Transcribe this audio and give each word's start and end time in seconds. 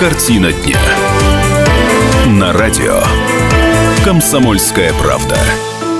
Картина 0.00 0.50
дня. 0.50 0.80
На 2.26 2.54
радио. 2.54 3.02
Комсомольская 4.02 4.94
правда. 4.94 5.36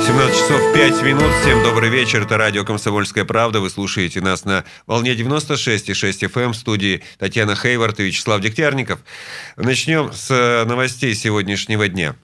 17 0.06 0.34
часов 0.34 0.72
5 0.72 1.02
минут. 1.02 1.30
Всем 1.42 1.62
добрый 1.62 1.90
вечер. 1.90 2.22
Это 2.22 2.38
радио 2.38 2.64
«Комсомольская 2.64 3.26
правда». 3.26 3.60
Вы 3.60 3.68
слушаете 3.68 4.22
нас 4.22 4.46
на 4.46 4.64
волне 4.86 5.12
96,6 5.14 6.32
FM 6.32 6.40
эм 6.40 6.52
в 6.52 6.56
студии 6.56 7.02
Татьяна 7.18 7.54
Хейвард 7.54 8.00
и 8.00 8.04
Вячеслав 8.04 8.40
Дегтярников. 8.40 9.00
Начнем 9.58 10.14
с 10.14 10.64
новостей 10.66 11.14
сегодняшнего 11.14 11.86
дня. 11.86 12.16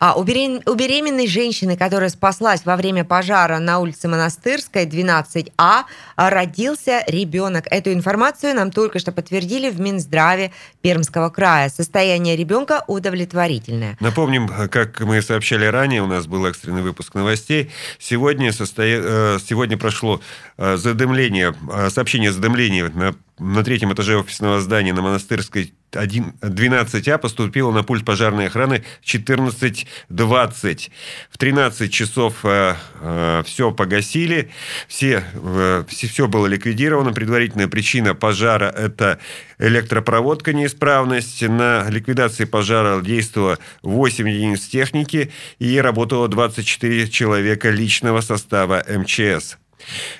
А 0.00 0.14
у, 0.14 0.24
берем... 0.24 0.62
у 0.64 0.74
беременной 0.74 1.26
женщины, 1.26 1.76
которая 1.76 2.08
спаслась 2.08 2.64
во 2.64 2.76
время 2.76 3.04
пожара 3.04 3.58
на 3.58 3.80
улице 3.80 4.08
Монастырской, 4.08 4.86
12А, 4.86 5.82
родился 6.16 7.04
ребенок. 7.06 7.66
Эту 7.70 7.92
информацию 7.92 8.54
нам 8.54 8.72
только 8.72 8.98
что 8.98 9.12
подтвердили 9.12 9.68
в 9.68 9.78
Минздраве 9.78 10.52
Пермского 10.80 11.28
края. 11.28 11.68
Состояние 11.68 12.34
ребенка 12.34 12.82
удовлетворительное. 12.86 13.98
Напомним, 14.00 14.48
как 14.48 15.00
мы 15.00 15.20
сообщали 15.20 15.66
ранее, 15.66 16.02
у 16.02 16.06
нас 16.06 16.26
был 16.26 16.46
экстренный 16.46 16.82
выпуск 16.82 17.14
новостей. 17.14 17.70
Сегодня, 17.98 18.54
состоя... 18.54 19.02
Э, 19.02 19.38
сегодня 19.46 19.76
прошло 19.76 20.22
э, 20.56 20.78
задымление, 20.78 21.54
э, 21.70 21.90
сообщение 21.90 22.30
о 22.30 22.32
задымлении 22.32 22.82
на 22.82 23.14
на 23.40 23.64
третьем 23.64 23.92
этаже 23.92 24.16
офисного 24.18 24.60
здания 24.60 24.92
на 24.92 25.02
Монастырской 25.02 25.72
1, 25.92 26.34
12А 26.40 27.18
поступило 27.18 27.72
на 27.72 27.82
пульт 27.82 28.04
пожарной 28.04 28.46
охраны 28.46 28.84
14.20. 29.04 30.90
В 31.30 31.38
13 31.38 31.92
часов 31.92 32.44
э, 32.44 32.74
э, 33.00 33.42
все 33.44 33.72
погасили, 33.72 34.50
все, 34.86 35.24
э, 35.34 35.84
все, 35.88 36.06
все 36.06 36.28
было 36.28 36.46
ликвидировано. 36.46 37.12
Предварительная 37.12 37.68
причина 37.68 38.14
пожара– 38.14 38.66
это 38.76 39.18
электропроводка 39.58 40.52
неисправность. 40.52 41.42
На 41.42 41.88
ликвидации 41.88 42.44
пожара 42.44 43.00
действовало 43.00 43.58
8 43.82 44.28
единиц 44.28 44.66
техники 44.66 45.32
и 45.58 45.80
работало 45.80 46.28
24 46.28 47.08
человека 47.08 47.70
личного 47.70 48.20
состава 48.20 48.84
МЧС. 48.86 49.56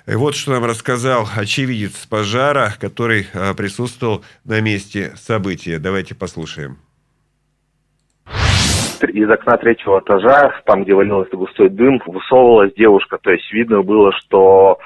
И 0.06 0.14
вот 0.14 0.34
что 0.34 0.52
нам 0.52 0.64
рассказал 0.64 1.28
очевидец 1.34 2.06
пожара, 2.06 2.76
который 2.80 3.26
а, 3.32 3.54
присутствовал 3.54 4.24
на 4.44 4.60
месте 4.60 5.14
события. 5.16 5.78
Давайте 5.78 6.14
послушаем 6.14 6.78
из 9.02 9.30
окна 9.30 9.56
третьего 9.56 10.00
этажа, 10.00 10.54
там, 10.64 10.84
где 10.84 10.94
валился 10.94 11.36
густой 11.36 11.68
дым, 11.68 12.00
высовывалась 12.06 12.74
девушка. 12.74 13.18
То 13.22 13.30
есть 13.30 13.50
видно 13.52 13.82
было, 13.82 14.12
что 14.12 14.78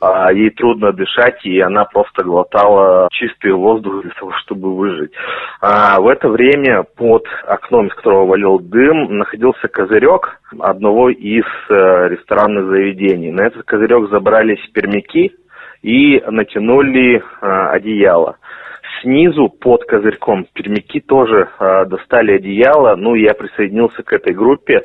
а, 0.00 0.32
ей 0.32 0.50
трудно 0.50 0.92
дышать, 0.92 1.44
и 1.44 1.60
она 1.60 1.84
просто 1.84 2.24
глотала 2.24 3.08
чистый 3.12 3.52
воздух 3.52 4.02
для 4.02 4.10
того, 4.12 4.32
чтобы 4.42 4.74
выжить. 4.74 5.12
А, 5.60 6.00
в 6.00 6.08
это 6.08 6.28
время 6.28 6.84
под 6.96 7.24
окном, 7.46 7.86
из 7.86 7.94
которого 7.94 8.26
валил 8.26 8.58
дым, 8.58 9.18
находился 9.18 9.68
козырек 9.68 10.40
одного 10.58 11.10
из 11.10 11.44
а, 11.70 12.08
ресторанных 12.08 12.66
заведений. 12.66 13.30
На 13.30 13.46
этот 13.46 13.64
козырек 13.64 14.10
забрались 14.10 14.66
пермяки 14.72 15.32
и 15.82 16.22
натянули 16.26 17.22
а, 17.40 17.70
одеяло 17.70 18.36
снизу 19.02 19.48
под 19.48 19.84
козырьком 19.84 20.46
пермяки 20.54 21.00
тоже 21.00 21.48
э, 21.58 21.84
достали 21.86 22.36
одеяло. 22.36 22.96
Ну, 22.96 23.14
я 23.14 23.34
присоединился 23.34 24.02
к 24.02 24.12
этой 24.12 24.32
группе. 24.32 24.82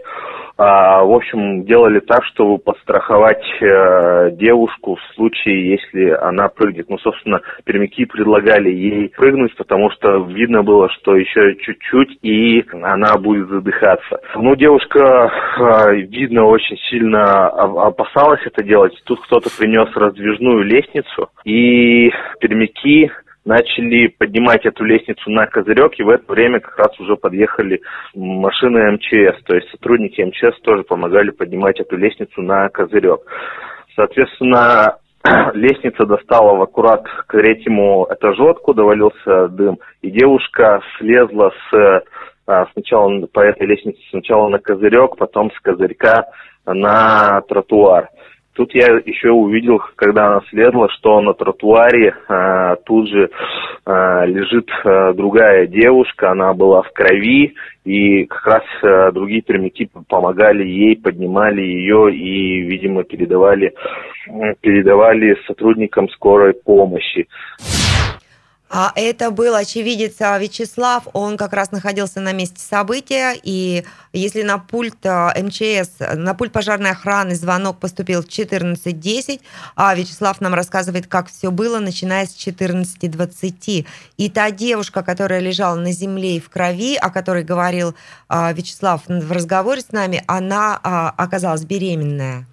А, 0.60 1.04
в 1.04 1.12
общем, 1.12 1.66
делали 1.66 2.00
так, 2.00 2.24
чтобы 2.26 2.58
подстраховать 2.58 3.46
э, 3.62 4.32
девушку 4.32 4.96
в 4.96 5.16
случае, 5.16 5.72
если 5.72 6.10
она 6.10 6.48
прыгнет. 6.50 6.90
Ну, 6.90 6.98
собственно, 6.98 7.42
пермяки 7.64 8.06
предлагали 8.06 8.72
ей 8.72 9.10
прыгнуть, 9.10 9.56
потому 9.56 9.92
что 9.92 10.24
видно 10.24 10.64
было, 10.64 10.90
что 10.90 11.16
еще 11.16 11.56
чуть-чуть, 11.58 12.18
и 12.24 12.66
она 12.82 13.18
будет 13.18 13.50
задыхаться. 13.50 14.20
Ну, 14.36 14.56
девушка, 14.56 15.32
э, 15.60 15.96
видно, 15.98 16.46
очень 16.46 16.78
сильно 16.90 17.50
опасалась 17.50 18.42
это 18.44 18.64
делать. 18.64 18.94
Тут 19.06 19.22
кто-то 19.22 19.50
принес 19.56 19.96
раздвижную 19.96 20.64
лестницу, 20.64 21.30
и 21.46 22.10
пермяки 22.40 23.12
начали 23.48 24.08
поднимать 24.08 24.66
эту 24.66 24.84
лестницу 24.84 25.32
на 25.32 25.48
козырек, 25.48 25.94
и 25.98 26.04
в 26.04 26.10
это 26.10 26.32
время 26.32 26.60
как 26.60 26.78
раз 26.78 27.00
уже 27.00 27.16
подъехали 27.16 27.82
машины 28.14 28.92
МЧС, 28.92 29.42
то 29.46 29.56
есть 29.56 29.70
сотрудники 29.72 30.22
МЧС 30.22 30.60
тоже 30.62 30.84
помогали 30.84 31.32
поднимать 31.32 31.80
эту 31.80 31.96
лестницу 31.96 32.42
на 32.42 32.68
козырек. 32.68 33.22
Соответственно, 33.96 34.98
лестница 35.54 36.06
достала 36.06 36.58
в 36.58 36.62
аккурат 36.62 37.08
к 37.28 37.32
третьему 37.32 38.06
этажу, 38.12 38.50
откуда 38.50 38.84
валился 38.84 39.48
дым, 39.48 39.80
и 40.02 40.12
девушка 40.12 40.82
слезла 41.00 41.52
с 41.72 42.04
а, 42.48 42.66
сначала 42.74 43.26
по 43.28 43.40
этой 43.40 43.66
лестнице 43.66 44.00
сначала 44.10 44.50
на 44.50 44.60
козырек, 44.60 45.16
потом 45.18 45.52
с 45.52 45.60
козырька 45.62 46.26
на 46.66 47.42
тротуар. 47.48 48.10
Тут 48.58 48.74
я 48.74 48.88
еще 49.06 49.30
увидел, 49.30 49.80
когда 49.96 50.26
она 50.26 50.42
следовала, 50.50 50.90
что 50.90 51.22
на 51.22 51.36
тротуаре 51.36 52.16
а, 52.28 52.76
тут 52.78 53.08
же 53.08 53.30
а, 53.86 54.26
лежит 54.26 54.68
а, 54.84 55.14
другая 55.14 55.68
девушка, 55.68 56.32
она 56.32 56.56
была 56.56 56.82
в 56.82 56.92
крови, 56.92 57.54
и 57.86 58.26
как 58.26 58.48
раз 58.48 58.64
а, 58.82 59.12
другие 59.12 59.44
пермяки 59.44 59.88
помогали 60.10 60.66
ей, 60.66 60.98
поднимали 60.98 61.62
ее 61.62 62.12
и, 62.12 62.62
видимо, 62.62 63.04
передавали, 63.04 63.76
передавали 64.62 65.38
сотрудникам 65.46 66.10
скорой 66.10 66.56
помощи. 66.56 67.28
А 68.70 68.92
это 68.96 69.32
был 69.32 69.56
очевидец 69.56 70.16
а, 70.20 70.38
Вячеслав, 70.38 71.08
он 71.14 71.38
как 71.38 71.54
раз 71.54 71.72
находился 71.72 72.20
на 72.20 72.34
месте 72.34 72.60
события, 72.60 73.34
и 73.42 73.86
если 74.12 74.42
на 74.42 74.58
пульт 74.58 75.06
а, 75.06 75.34
МЧС, 75.38 76.16
на 76.16 76.34
пульт 76.34 76.52
пожарной 76.52 76.92
охраны 76.92 77.36
звонок 77.36 77.80
поступил 77.80 78.24
в 78.24 78.28
14.10, 78.28 79.40
а 79.78 79.96
Вячеслав 79.96 80.42
нам 80.42 80.54
рассказывает, 80.54 81.08
как 81.08 81.30
все 81.30 81.50
было, 81.50 81.80
начиная 81.80 82.26
с 82.26 82.36
14.20. 82.36 83.86
И 84.18 84.30
та 84.30 84.52
девушка, 84.52 85.02
которая 85.02 85.40
лежала 85.40 85.76
на 85.76 85.94
земле 85.94 86.36
и 86.36 86.42
в 86.42 86.50
крови, 86.50 86.98
о 86.98 87.10
которой 87.10 87.44
говорил 87.44 87.96
а, 88.28 88.52
Вячеслав 88.52 89.02
в 89.08 89.32
разговоре 89.32 89.80
с 89.80 89.94
нами, 89.94 90.24
она 90.28 90.76
оказалась 90.76 91.64
беременная. 91.64 92.46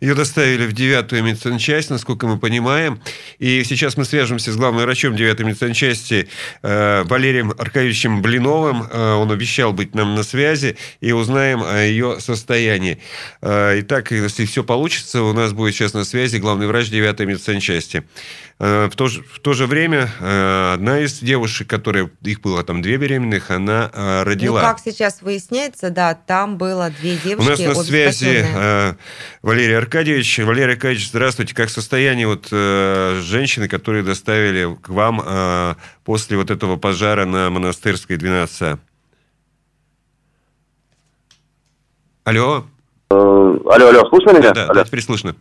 Ее 0.00 0.14
доставили 0.14 0.66
в 0.66 0.72
девятую 0.72 1.22
медсанчасть, 1.22 1.90
насколько 1.90 2.26
мы 2.26 2.38
понимаем. 2.38 3.00
И 3.38 3.62
сейчас 3.64 3.96
мы 3.96 4.04
свяжемся 4.04 4.52
с 4.52 4.56
главным 4.56 4.82
врачом 4.82 5.16
девятой 5.16 5.46
медсанчасти 5.46 6.28
э, 6.62 7.02
Валерием 7.04 7.52
Аркадьевичем 7.56 8.22
Блиновым. 8.22 8.86
Э, 8.90 9.14
он 9.14 9.30
обещал 9.30 9.72
быть 9.72 9.94
нам 9.94 10.14
на 10.14 10.22
связи. 10.22 10.76
И 11.00 11.12
узнаем 11.12 11.62
о 11.62 11.82
ее 11.82 12.20
состоянии. 12.20 12.98
Э, 13.40 13.80
итак, 13.80 14.10
если 14.10 14.44
все 14.44 14.64
получится, 14.64 15.22
у 15.22 15.32
нас 15.32 15.52
будет 15.52 15.74
сейчас 15.74 15.94
на 15.94 16.04
связи 16.04 16.36
главный 16.36 16.66
врач 16.66 16.88
девятой 16.88 17.26
медсанчасти. 17.26 17.98
Э, 17.98 18.53
в 18.58 18.92
то, 18.96 19.08
же, 19.08 19.22
в 19.22 19.40
то 19.40 19.52
же 19.52 19.66
время 19.66 20.08
э, 20.20 20.74
одна 20.74 21.00
из 21.00 21.18
девушек, 21.18 21.68
которая, 21.68 22.10
их 22.22 22.40
было 22.40 22.62
там 22.62 22.82
две 22.82 22.96
беременных, 22.96 23.50
она 23.50 23.90
э, 23.92 24.22
родила. 24.22 24.60
Ну, 24.60 24.66
как 24.66 24.78
сейчас 24.78 25.22
выясняется, 25.22 25.90
да, 25.90 26.14
там 26.14 26.56
было 26.56 26.90
две 26.90 27.16
девушки. 27.16 27.46
У 27.46 27.50
нас 27.50 27.76
на 27.76 27.82
связи 27.82 28.46
Валерий 29.42 29.76
Аркадьевич. 29.76 30.38
Валерий 30.38 30.74
Аркадьевич, 30.74 31.08
здравствуйте. 31.08 31.54
Как 31.54 31.68
состояние 31.68 32.28
вот 32.28 32.48
женщины, 32.48 33.68
которые 33.68 34.04
доставили 34.04 34.76
к 34.80 34.88
вам 34.88 35.76
после 36.04 36.36
вот 36.36 36.50
этого 36.50 36.76
пожара 36.76 37.24
на 37.24 37.50
Монастырской 37.50 38.16
12 38.16 38.78
Алло. 42.24 42.64
Алло, 43.10 43.88
алло, 43.88 44.08
слышно 44.08 44.30
меня? 44.30 44.52
Да, 44.52 44.68
да, 44.68 44.84
теперь 44.84 45.02
слышно. 45.02 45.36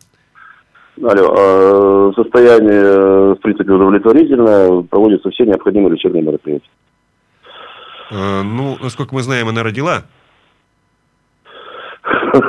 Алло, 1.06 1.34
э, 1.36 2.12
состояние, 2.16 3.34
в 3.34 3.40
принципе, 3.42 3.74
удовлетворительное, 3.74 4.84
проводятся 4.84 5.30
все 5.32 5.44
необходимые 5.46 5.94
лечебные 5.94 6.24
мероприятия. 6.24 6.70
Э, 8.10 8.42
ну, 8.44 8.78
насколько 8.82 9.14
мы 9.14 9.22
знаем, 9.22 9.50
она 9.50 9.64
родила? 9.64 10.04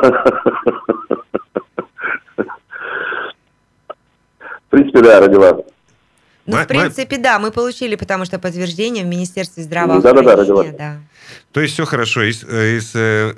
В 4.67 4.71
принципе, 4.71 5.03
да, 5.03 5.21
родила. 5.21 5.59
Ну, 6.47 6.57
в 6.57 6.67
принципе, 6.67 7.19
да, 7.19 7.39
мы 7.39 7.51
получили, 7.51 7.97
потому 7.97 8.25
что 8.25 8.39
подтверждение 8.39 9.05
в 9.05 9.07
Министерстве 9.07 9.63
здравоохранения. 9.63 10.23
Да, 10.23 10.23
да, 10.23 10.37
да, 10.37 10.43
родила. 10.43 10.65
Да. 10.79 10.97
То 11.53 11.61
есть 11.61 11.75
все 11.75 11.85
хорошо, 11.85 12.23
и 12.23 12.33
с, 12.33 12.45
и 12.45 12.81
с, 12.81 12.95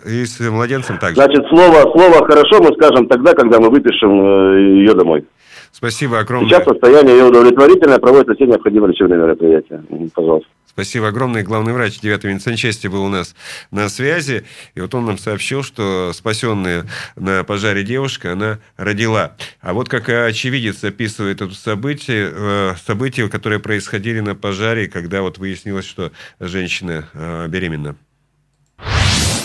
и 0.07 0.25
с 0.25 0.41
младенцем 0.41 0.99
также? 0.99 1.17
Значит, 1.17 1.47
слово, 1.49 1.83
слово 1.93 2.27
«хорошо» 2.27 2.61
мы 2.63 2.73
скажем 2.75 3.07
тогда, 3.09 3.35
когда 3.35 3.61
мы 3.61 3.71
выпишем 3.71 4.11
э, 4.11 4.61
ее 4.81 4.95
домой. 4.95 5.25
Спасибо 5.71 6.19
огромное. 6.19 6.49
Сейчас 6.49 6.65
состояние 6.65 7.19
ее 7.19 7.25
удовлетворительное, 7.27 7.99
проводятся 7.99 8.35
все 8.35 8.47
необходимые 8.47 8.93
лечебные 8.93 9.19
мероприятия. 9.19 9.83
Пожалуйста. 10.15 10.49
Спасибо 10.77 11.09
огромное. 11.09 11.43
Главный 11.43 11.73
врач 11.73 12.01
9-й 12.03 12.35
медсанчасти 12.35 12.87
был 12.87 13.07
у 13.07 13.09
нас 13.09 13.35
на 13.71 13.89
связи. 13.89 14.45
И 14.75 14.81
вот 14.83 14.95
он 14.95 15.07
нам 15.07 15.17
сообщил, 15.17 15.63
что 15.63 16.13
спасенная 16.13 16.85
на 17.17 17.45
пожаре 17.45 17.83
девушка, 17.83 18.33
она 18.33 18.59
родила. 18.77 19.37
А 19.63 19.73
вот 19.73 19.89
как 19.89 20.11
очевидец 20.11 20.85
описывает 20.85 21.41
это 21.41 21.55
событие, 21.55 22.31
э, 22.31 22.73
события, 22.77 23.27
которые 23.31 23.59
происходили 23.59 24.21
на 24.21 24.35
пожаре, 24.35 24.87
когда 24.87 25.23
вот 25.23 25.39
выяснилось, 25.39 25.87
что 25.87 26.13
женщина 26.41 27.09
э, 27.15 27.49
беременна. 27.49 27.97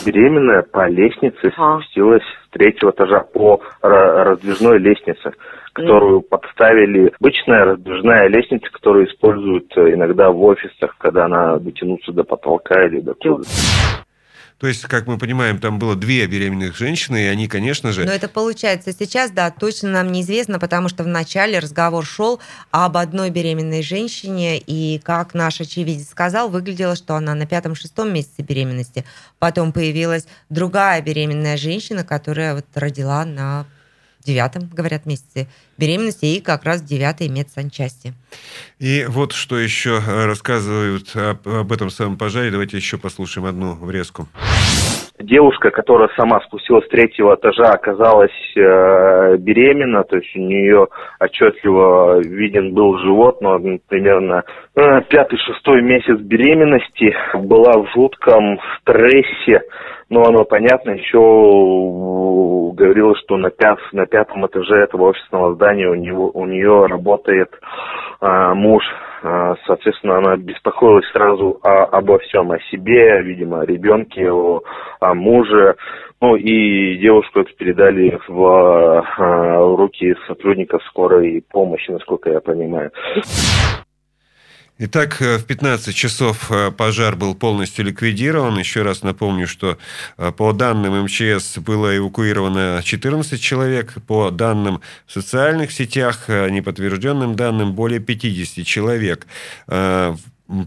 Беременная 0.06 0.64
по 0.64 0.90
лестнице 0.90 1.50
спустилась 1.52 2.24
с 2.46 2.50
третьего 2.52 2.92
этажа 2.92 3.22
по 3.22 3.62
ра- 3.82 4.24
раздвижной 4.24 4.80
лестнице, 4.80 5.32
которую 5.74 6.22
подставили. 6.22 7.14
Обычная 7.20 7.66
раздвижная 7.66 8.28
лестница, 8.28 8.70
которую 8.72 9.08
используют 9.08 9.72
э, 9.78 9.94
иногда 9.94 10.30
в 10.32 10.42
офисах, 10.44 10.96
когда 10.98 11.26
она 11.26 11.58
дотянуться 11.58 12.12
до 12.12 12.24
потолка 12.24 12.86
или 12.86 13.00
до 13.00 13.14
куда 13.14 13.44
То 14.60 14.68
есть, 14.68 14.84
как 14.84 15.08
мы 15.08 15.18
понимаем, 15.18 15.60
там 15.60 15.80
было 15.80 15.96
две 15.96 16.28
беременных 16.28 16.78
женщины, 16.78 17.24
и 17.24 17.28
они, 17.28 17.48
конечно 17.48 17.92
же... 17.92 18.06
Но 18.06 18.12
это 18.12 18.28
получается 18.28 18.92
сейчас, 18.92 19.32
да, 19.32 19.50
точно 19.50 19.90
нам 19.90 20.12
неизвестно, 20.12 20.60
потому 20.60 20.90
что 20.90 21.04
вначале 21.04 21.60
разговор 21.60 22.06
шел 22.06 22.40
об 22.72 22.98
одной 22.98 23.30
беременной 23.30 23.82
женщине, 23.82 24.60
и, 24.60 25.00
как 25.04 25.34
наш 25.34 25.62
очевидец 25.62 26.10
сказал, 26.10 26.50
выглядело, 26.50 26.96
что 26.96 27.16
она 27.16 27.34
на 27.34 27.46
пятом-шестом 27.46 28.14
месяце 28.14 28.42
беременности. 28.42 29.06
Потом 29.40 29.72
появилась 29.72 30.28
другая 30.50 31.02
беременная 31.02 31.58
женщина, 31.58 32.04
которая 32.04 32.56
вот 32.56 32.66
родила 32.76 33.26
на 33.26 33.66
девятом, 34.24 34.70
говорят, 34.72 35.06
месяце 35.06 35.48
беременности, 35.78 36.26
и 36.26 36.42
как 36.42 36.64
раз 36.64 36.82
девятой 36.82 37.28
медсанчасти. 37.30 38.14
И 38.80 39.06
вот 39.08 39.34
что 39.34 39.60
еще 39.60 40.02
э, 40.06 40.26
рассказывают 40.26 41.16
об, 41.16 41.48
об 41.48 41.72
этом 41.72 41.90
самом 41.90 42.18
пожаре. 42.18 42.52
Давайте 42.52 42.78
еще 42.78 42.98
послушаем 42.98 43.46
одну 43.48 43.74
врезку. 43.76 44.28
Девушка, 45.24 45.72
которая 45.72 46.10
сама 46.18 46.40
спустилась 46.42 46.86
с 46.86 46.90
третьего 46.90 47.36
этажа, 47.36 47.72
оказалась 47.72 48.32
э, 48.56 49.38
беременна, 49.38 50.04
то 50.04 50.18
есть 50.18 50.36
у 50.36 50.40
нее 50.40 50.88
отчетливо 51.20 52.20
виден 52.20 52.74
был 52.74 52.98
живот, 52.98 53.42
но 53.42 53.60
примерно 53.88 54.44
э, 54.76 55.02
пятый-шестой 55.10 55.82
месяц 55.82 56.20
беременности 56.20 57.16
была 57.36 57.74
в 57.74 57.92
жутком 57.94 58.60
стрессе, 58.80 59.62
но 60.10 60.24
оно 60.24 60.44
понятно, 60.44 60.92
еще 60.92 61.20
говорила, 62.74 63.16
что 63.18 63.38
на, 63.38 63.50
пят, 63.50 63.80
на 63.92 64.06
пятом 64.06 64.46
этаже 64.48 64.76
этого 64.76 65.10
офисного 65.10 65.54
здания 65.56 65.88
у, 65.88 65.96
него, 65.96 66.32
у 66.34 66.46
нее 66.46 66.86
работает 66.88 67.50
э, 68.22 68.54
муж, 68.54 68.84
Соответственно, 69.22 70.18
она 70.18 70.36
беспокоилась 70.36 71.06
сразу 71.12 71.60
о- 71.62 71.86
обо 71.86 72.18
всем, 72.20 72.52
о 72.52 72.60
себе, 72.72 73.22
видимо, 73.22 73.62
о 73.62 73.66
ребенке, 73.66 74.32
о, 74.32 74.62
о 75.00 75.14
муже. 75.14 75.76
Ну 76.22 76.36
и 76.36 76.98
девушку 76.98 77.40
это 77.42 77.52
передали 77.54 78.20
в, 78.28 78.46
а, 78.46 79.60
в 79.60 79.76
руки 79.76 80.16
сотрудников 80.28 80.84
скорой 80.86 81.44
помощи, 81.52 81.92
насколько 81.92 82.30
я 82.32 82.40
понимаю. 82.42 82.92
Итак, 84.84 85.22
э, 85.22 85.38
в 85.38 85.46
15 85.46 85.94
часов 85.94 86.52
э, 86.52 86.72
пожар 86.72 87.16
был 87.16 87.36
полностью 87.36 87.86
ликвидирован. 87.86 88.58
Еще 88.58 88.82
раз 88.82 89.04
напомню, 89.04 89.46
что 89.46 89.78
э, 90.18 90.32
по 90.32 90.54
данным 90.54 91.04
МЧС 91.04 91.60
было 91.60 91.96
эвакуировано 91.96 92.82
14 92.84 93.40
человек. 93.40 93.94
По 94.08 94.32
данным 94.32 94.82
в 95.06 95.12
социальных 95.12 95.72
сетях, 95.72 96.28
неподтвержденным 96.30 97.36
данным, 97.36 97.74
более 97.74 98.00
50 98.00 98.66
человек. 98.66 99.28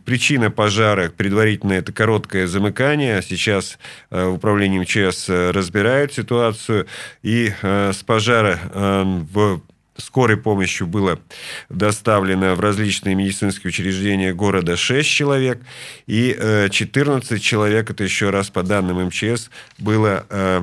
Причина 0.05 0.51
пожара 0.51 1.09
предварительно 1.11 1.73
это 1.73 1.93
короткое 1.93 2.47
замыкание. 2.47 3.21
Сейчас 3.21 3.79
в 4.11 4.35
управлении 4.35 4.79
МЧС 4.79 5.29
разбирают 5.29 6.13
ситуацию. 6.15 6.87
И 7.23 7.53
с 7.63 8.03
пожара 8.05 8.61
в 8.73 9.61
скорой 9.97 10.37
помощью 10.37 10.87
было 10.87 11.19
доставлено 11.69 12.55
в 12.55 12.61
различные 12.61 13.15
медицинские 13.15 13.69
учреждения 13.69 14.33
города 14.33 14.77
6 14.77 15.09
человек, 15.09 15.61
и 16.07 16.37
э, 16.39 16.69
14 16.71 17.43
человек, 17.43 17.91
это 17.91 18.05
еще 18.05 18.31
раз 18.31 18.51
по 18.51 18.63
данным 18.63 19.07
МЧС, 19.07 19.51
было, 19.79 20.27
э, 20.29 20.63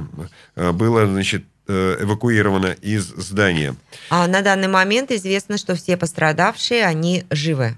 э, 0.55 0.71
было 0.71 1.05
значит, 1.05 1.45
э, 1.67 1.97
эвакуировано 2.01 2.75
из 2.81 3.05
здания. 3.05 3.75
А 4.09 4.27
на 4.27 4.41
данный 4.41 4.67
момент 4.67 5.11
известно, 5.11 5.57
что 5.57 5.75
все 5.75 5.97
пострадавшие, 5.97 6.85
они 6.85 7.25
живы. 7.29 7.75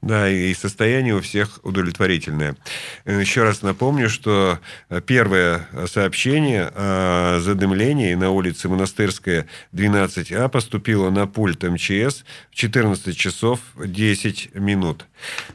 Да, 0.00 0.28
и 0.28 0.54
состояние 0.54 1.16
у 1.16 1.20
всех 1.20 1.58
удовлетворительное. 1.64 2.54
Э, 3.04 3.20
Еще 3.20 3.42
раз 3.42 3.62
напомню, 3.62 4.08
что 4.08 4.60
э, 4.90 5.00
первое 5.00 5.66
сообщение 5.86 6.70
о 6.74 7.40
задымлении 7.40 8.14
на 8.14 8.30
улице 8.30 8.68
Монастырская, 8.68 9.46
12А, 9.72 10.48
поступило 10.48 11.10
на 11.10 11.26
пульт 11.26 11.64
МЧС 11.64 12.24
в 12.50 12.54
14 12.54 13.16
часов 13.16 13.58
10 13.76 14.54
минут. 14.54 15.06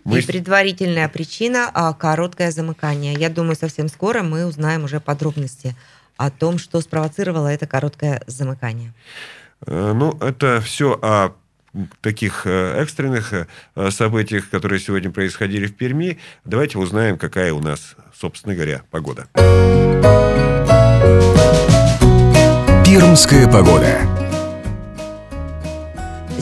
Мы 0.03 0.19
И 0.19 0.25
предварительная 0.25 1.07
причина 1.07 1.71
а, 1.73 1.93
короткое 1.93 2.51
замыкание. 2.51 3.13
Я 3.13 3.29
думаю, 3.29 3.55
совсем 3.55 3.87
скоро 3.87 4.23
мы 4.23 4.45
узнаем 4.45 4.83
уже 4.83 4.99
подробности 4.99 5.73
о 6.17 6.29
том, 6.29 6.57
что 6.57 6.81
спровоцировало 6.81 7.47
это 7.47 7.65
короткое 7.65 8.21
замыкание. 8.27 8.93
Э, 9.65 9.93
Ну, 9.93 10.17
это 10.19 10.59
все 10.59 10.99
о 11.01 11.33
таких 12.01 12.45
э, 12.45 12.81
экстренных 12.81 13.33
э, 13.33 13.91
событиях, 13.91 14.49
которые 14.49 14.79
сегодня 14.79 15.11
происходили 15.11 15.65
в 15.65 15.75
Перми. 15.75 16.19
Давайте 16.45 16.77
узнаем, 16.77 17.17
какая 17.17 17.53
у 17.53 17.59
нас, 17.59 17.95
собственно 18.13 18.55
говоря, 18.55 18.83
погода. 18.91 19.27
Пермская 22.85 23.47
погода. 23.47 24.32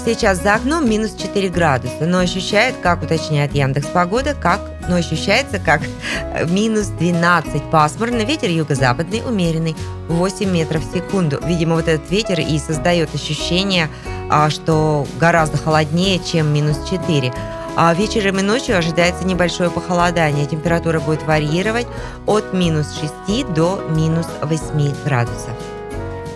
Сейчас 0.03 0.41
за 0.41 0.55
окном 0.55 0.89
минус 0.89 1.13
4 1.13 1.49
градуса, 1.49 2.07
но 2.07 2.17
ощущает, 2.17 2.75
как 2.81 3.03
уточняет 3.03 3.53
Яндекс 3.53 3.85
Погода, 3.87 4.33
как, 4.33 4.59
но 4.89 4.95
ощущается 4.95 5.59
как 5.59 5.81
минус 6.49 6.87
12 6.87 7.69
пасмурно, 7.69 8.23
ветер 8.23 8.49
юго-западный 8.49 9.21
умеренный 9.23 9.75
8 10.07 10.49
метров 10.49 10.83
в 10.83 10.91
секунду. 10.91 11.39
Видимо, 11.45 11.75
вот 11.75 11.87
этот 11.87 12.09
ветер 12.09 12.39
и 12.39 12.57
создает 12.57 13.13
ощущение, 13.13 13.89
а, 14.31 14.49
что 14.49 15.05
гораздо 15.19 15.57
холоднее, 15.57 16.19
чем 16.19 16.51
минус 16.51 16.79
4. 16.89 17.31
А 17.75 17.93
вечером 17.93 18.39
и 18.39 18.41
ночью 18.41 18.77
ожидается 18.77 19.23
небольшое 19.23 19.69
похолодание. 19.69 20.47
Температура 20.47 20.99
будет 20.99 21.21
варьировать 21.23 21.87
от 22.25 22.53
минус 22.53 22.87
6 23.27 23.53
до 23.53 23.83
минус 23.91 24.25
8 24.41 24.95
градусов. 25.05 25.53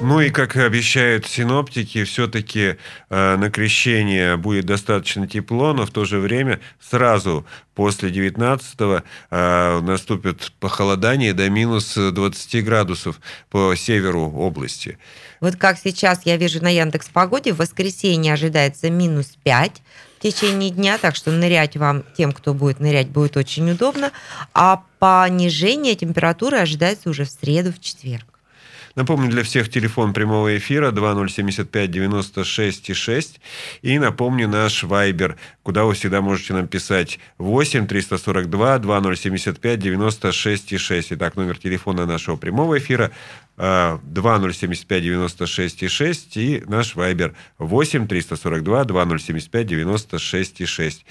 Ну 0.01 0.19
и, 0.19 0.29
как 0.29 0.57
обещают 0.57 1.25
синоптики, 1.25 2.03
все-таки 2.03 2.75
э, 3.09 3.35
на 3.37 3.49
крещение 3.49 4.35
будет 4.35 4.65
достаточно 4.65 5.25
тепло, 5.25 5.73
но 5.73 5.85
в 5.85 5.91
то 5.91 6.03
же 6.03 6.19
время 6.19 6.59
сразу 6.81 7.45
после 7.73 8.09
19-го 8.09 9.03
э, 9.31 9.79
наступит 9.79 10.51
похолодание 10.59 11.33
до 11.33 11.49
минус 11.49 11.95
20 11.95 12.65
градусов 12.65 13.21
по 13.49 13.73
северу 13.75 14.29
области. 14.31 14.99
Вот 15.39 15.55
как 15.55 15.77
сейчас 15.79 16.25
я 16.25 16.35
вижу 16.35 16.61
на 16.61 16.69
Яндекс 16.69 17.07
Погоде, 17.07 17.53
в 17.53 17.57
воскресенье 17.57 18.33
ожидается 18.33 18.89
минус 18.89 19.37
5 19.43 19.81
в 20.17 20.21
течение 20.21 20.71
дня, 20.71 20.97
так 20.97 21.15
что 21.15 21.31
нырять 21.31 21.77
вам, 21.77 22.03
тем, 22.17 22.33
кто 22.33 22.53
будет 22.53 22.79
нырять, 22.79 23.07
будет 23.07 23.37
очень 23.37 23.71
удобно. 23.71 24.11
А 24.53 24.83
понижение 24.99 25.95
температуры 25.95 26.57
ожидается 26.57 27.09
уже 27.09 27.23
в 27.23 27.29
среду, 27.29 27.71
в 27.71 27.79
четверг. 27.79 28.34
Напомню, 28.95 29.29
для 29.29 29.43
всех 29.43 29.69
телефон 29.69 30.13
прямого 30.13 30.57
эфира 30.57 30.91
2075 30.91 31.91
96 31.91 32.95
6. 32.95 33.41
И 33.81 33.99
напомню 33.99 34.47
наш 34.47 34.83
Вайбер, 34.83 35.35
куда 35.63 35.83
вы 35.83 35.95
всегда 35.95 36.21
можете 36.21 36.53
нам 36.53 36.69
писать 36.69 37.19
8 37.37 37.87
342 37.87 38.79
2075 38.79 39.79
96 39.79 40.79
6. 40.79 41.11
Итак, 41.11 41.35
номер 41.35 41.57
телефона 41.57 42.05
нашего 42.05 42.37
прямого 42.37 42.77
эфира 42.77 43.11
э, 43.57 43.99
2075 44.03 45.03
96 45.03 45.89
6 45.89 46.37
и 46.37 46.63
наш 46.65 46.95
Вайбер 46.95 47.35
8 47.59 48.07
342 48.07 48.85
2075 48.85 49.67
96 49.67 50.67
6. 50.67 51.05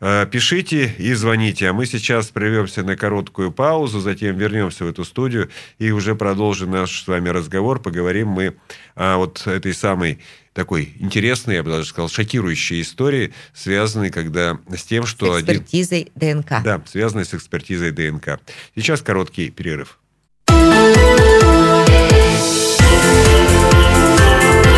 Э, 0.00 0.26
Пишите 0.30 0.94
и 0.98 1.12
звоните. 1.14 1.68
А 1.68 1.72
мы 1.72 1.86
сейчас 1.86 2.28
прервемся 2.28 2.82
на 2.82 2.96
короткую 2.96 3.52
паузу, 3.52 4.00
затем 4.00 4.36
вернемся 4.36 4.84
в 4.84 4.88
эту 4.88 5.04
студию 5.04 5.50
и 5.78 5.90
уже 5.90 6.14
продолжим 6.14 6.70
наш 6.70 7.02
с 7.02 7.06
вами 7.06 7.28
разговор. 7.28 7.80
Поговорим 7.80 8.28
мы 8.28 8.56
о 8.94 9.18
вот 9.18 9.46
этой 9.46 9.74
самой 9.74 10.18
такой 10.52 10.94
интересной, 10.98 11.56
я 11.56 11.62
бы 11.62 11.70
даже 11.70 11.86
сказал, 11.88 12.08
шокирующей 12.08 12.80
истории, 12.80 13.32
связанной 13.54 14.10
когда, 14.10 14.58
с 14.74 14.82
тем, 14.84 15.04
С 15.06 15.10
что... 15.10 15.34
один- 15.34 15.56
экспертизой 15.56 16.10
ДНК. 16.14 16.62
Да, 16.64 16.82
связанной 16.86 17.24
с 17.24 17.34
экспертизой 17.34 17.92
ДНК. 17.92 18.40
Сейчас 18.74 19.02
короткий 19.02 19.50
перерыв. 19.50 19.98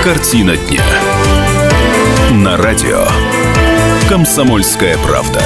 Картина 0.04 0.56
дня. 0.56 0.84
На 2.32 2.56
радио. 2.56 3.06
Комсомольская 4.12 4.98
правда. 4.98 5.40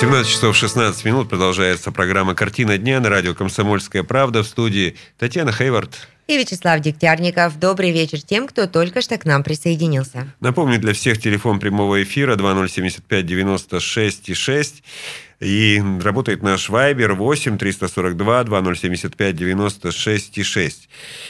17 0.00 0.30
часов 0.30 0.54
16 0.54 1.04
минут 1.04 1.28
продолжается 1.28 1.90
программа 1.90 2.36
«Картина 2.36 2.78
дня» 2.78 3.00
на 3.00 3.08
радио 3.08 3.34
«Комсомольская 3.34 4.04
правда» 4.04 4.44
в 4.44 4.46
студии 4.46 4.96
Татьяна 5.18 5.50
Хейвард. 5.50 6.06
И 6.28 6.36
Вячеслав 6.36 6.80
Дегтярников. 6.80 7.58
Добрый 7.58 7.90
вечер 7.90 8.20
тем, 8.20 8.46
кто 8.46 8.66
только 8.66 9.00
что 9.00 9.16
к 9.16 9.24
нам 9.24 9.42
присоединился. 9.42 10.28
Напомню, 10.40 10.78
для 10.78 10.92
всех 10.92 11.18
телефон 11.18 11.58
прямого 11.58 12.02
эфира 12.02 12.36
2075 12.36 13.24
96 13.24 14.28
и 14.28 14.34
6. 14.34 14.82
И 15.40 15.82
работает 16.02 16.42
наш 16.42 16.68
Вайбер 16.68 17.14
8 17.14 17.56
342 17.56 18.44
2075 18.44 19.36
96 19.36 20.38
и 20.38 20.42
6. 20.42 20.88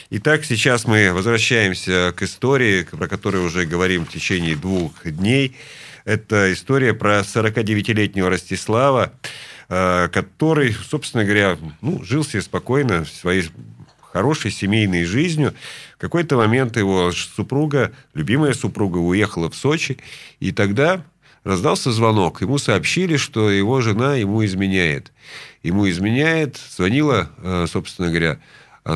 Итак, 0.09 0.43
сейчас 0.43 0.83
мы 0.83 1.13
возвращаемся 1.13 2.13
к 2.13 2.21
истории, 2.23 2.83
про 2.83 3.07
которую 3.07 3.45
уже 3.45 3.65
говорим 3.65 4.05
в 4.05 4.09
течение 4.09 4.57
двух 4.57 5.05
дней. 5.05 5.55
Это 6.03 6.51
история 6.51 6.93
про 6.93 7.19
49-летнего 7.19 8.29
Ростислава, 8.29 9.13
э, 9.69 10.09
который, 10.11 10.73
собственно 10.73 11.23
говоря, 11.23 11.57
ну, 11.79 12.03
жил 12.03 12.25
себе 12.25 12.41
спокойно 12.41 13.05
своей 13.05 13.49
хорошей 14.11 14.51
семейной 14.51 15.05
жизнью. 15.05 15.53
В 15.97 16.01
какой-то 16.01 16.37
момент 16.37 16.77
его 16.77 17.11
супруга, 17.11 17.91
любимая 18.13 18.53
супруга, 18.53 18.97
уехала 18.97 19.49
в 19.49 19.55
Сочи, 19.55 19.97
и 20.39 20.51
тогда 20.51 21.03
раздался 21.43 21.91
звонок. 21.91 22.41
Ему 22.41 22.57
сообщили, 22.57 23.17
что 23.17 23.49
его 23.49 23.81
жена 23.81 24.15
ему 24.15 24.43
изменяет. 24.45 25.11
Ему 25.63 25.89
изменяет, 25.89 26.57
звонила, 26.57 27.29
э, 27.37 27.65
собственно 27.69 28.09
говоря, 28.09 28.39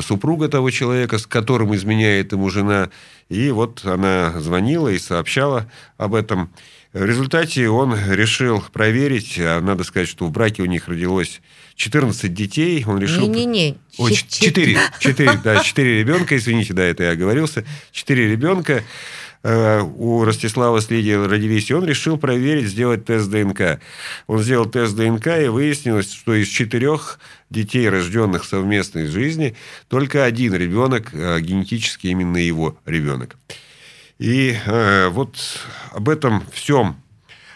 супруга 0.02 0.48
того 0.48 0.70
человека, 0.70 1.18
с 1.18 1.26
которым 1.26 1.74
изменяет 1.74 2.32
ему 2.32 2.50
жена. 2.50 2.90
И 3.28 3.50
вот 3.50 3.84
она 3.84 4.38
звонила 4.40 4.88
и 4.88 4.98
сообщала 4.98 5.70
об 5.96 6.14
этом. 6.14 6.50
В 6.92 7.04
результате 7.04 7.68
он 7.68 7.94
решил 8.10 8.62
проверить, 8.72 9.38
а 9.38 9.60
надо 9.60 9.84
сказать, 9.84 10.08
что 10.08 10.26
в 10.26 10.30
браке 10.30 10.62
у 10.62 10.66
них 10.66 10.88
родилось 10.88 11.40
14 11.76 12.32
детей. 12.32 12.84
Он 12.86 12.98
решил... 12.98 13.28
Не-не-не. 13.28 13.76
Ой, 13.98 14.12
4. 14.12 14.78
4, 15.00 15.40
да, 15.44 15.62
4 15.62 15.98
ребенка, 15.98 16.36
извините, 16.36 16.72
да, 16.72 16.84
это 16.84 17.04
я 17.04 17.10
оговорился. 17.10 17.64
4 17.92 18.30
ребенка 18.30 18.82
э, 19.42 19.80
у 19.80 20.24
Ростислава 20.24 20.80
с 20.80 20.90
Лидией 20.90 21.26
родились, 21.26 21.70
и 21.70 21.74
он 21.74 21.84
решил 21.84 22.16
проверить, 22.16 22.68
сделать 22.68 23.04
тест 23.04 23.28
ДНК. 23.28 23.80
Он 24.26 24.40
сделал 24.42 24.66
тест 24.66 24.94
ДНК, 24.94 25.26
и 25.26 25.48
выяснилось, 25.48 26.12
что 26.12 26.34
из 26.34 26.48
четырех 26.48 27.18
детей, 27.50 27.88
рожденных 27.88 28.44
в 28.44 28.48
совместной 28.48 29.06
жизни, 29.06 29.56
только 29.88 30.24
один 30.24 30.54
ребенок, 30.54 31.10
э, 31.12 31.40
генетически 31.40 32.08
именно 32.08 32.36
его 32.36 32.78
ребенок. 32.86 33.36
И 34.18 34.56
э, 34.64 35.08
вот 35.08 35.36
об 35.90 36.08
этом 36.08 36.44
всем 36.52 37.00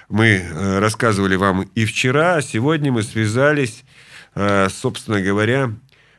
мы 0.08 0.42
рассказывали 0.80 1.36
вам 1.36 1.62
и 1.74 1.84
вчера, 1.84 2.36
а 2.36 2.42
сегодня 2.42 2.90
мы 2.90 3.02
связались, 3.02 3.84
собственно 4.68 5.20
говоря, 5.20 5.70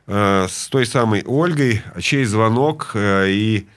э, 0.07 0.47
с 0.49 0.67
той 0.67 0.85
самой 0.85 1.23
Ольгой, 1.25 1.81
чей 1.99 2.25
звонок 2.25 2.91
э, 2.93 3.29
и 3.29 3.67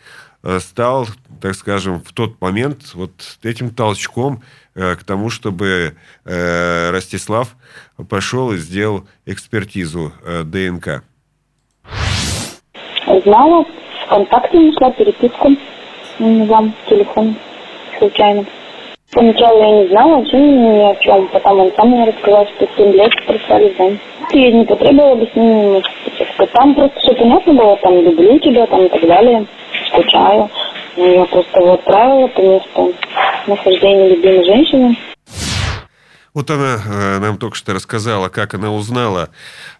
э, 0.43 0.59
стал, 0.59 1.07
так 1.41 1.55
скажем, 1.55 2.01
в 2.01 2.13
тот 2.13 2.41
момент 2.41 2.95
вот 2.95 3.13
этим 3.43 3.71
толчком 3.71 4.43
э, 4.75 4.97
к 4.97 5.05
тому, 5.05 5.31
чтобы 5.31 5.95
э, 6.25 6.91
Ростислав 6.91 7.55
пошел 8.09 8.53
и 8.53 8.57
сделал 8.57 9.07
экспертизу 9.27 10.13
э, 10.25 10.43
ДНК. 10.45 11.05
Знала, 13.25 13.65
ВКонтакте 14.07 14.59
нашла 14.59 14.91
переписку 14.93 15.57
вам 16.19 16.75
телефон 16.89 17.37
случайно. 17.99 18.45
Поначалу 19.12 19.62
я 19.62 19.71
не 19.83 19.88
знала 19.88 20.16
вообще 20.16 20.38
ни 20.38 20.90
о 20.90 20.95
чем, 20.97 21.28
потом 21.28 21.61
он 21.61 21.73
сам 21.76 21.90
мне 21.90 22.07
рассказал, 22.07 22.47
что 22.47 22.66
7 22.76 22.92
лет 22.92 23.11
прислали 23.26 23.75
да. 23.76 23.85
Я 24.33 24.50
не 24.52 24.64
потребовала 24.64 25.12
объяснений, 25.12 25.83
там 26.54 26.75
просто 26.75 26.99
все 26.99 27.14
понятно 27.14 27.52
было, 27.52 27.76
там 27.76 28.00
люблю 28.00 28.38
тебя, 28.38 28.66
там 28.66 28.87
и 28.87 28.88
так 28.88 29.07
далее, 29.07 29.45
скучаю. 29.88 30.49
Я 30.97 31.25
просто 31.26 31.61
его 31.61 31.73
отправила 31.75 32.26
по 32.28 32.40
месту 32.40 32.92
нахождения 33.47 34.09
любимой 34.09 34.45
женщины. 34.45 34.97
Вот 36.35 36.51
она 36.51 36.81
э, 36.83 37.19
нам 37.19 37.37
только 37.37 37.57
что 37.57 37.75
рассказала, 37.75 38.31
как 38.31 38.55
она 38.55 38.73
узнала 38.73 39.29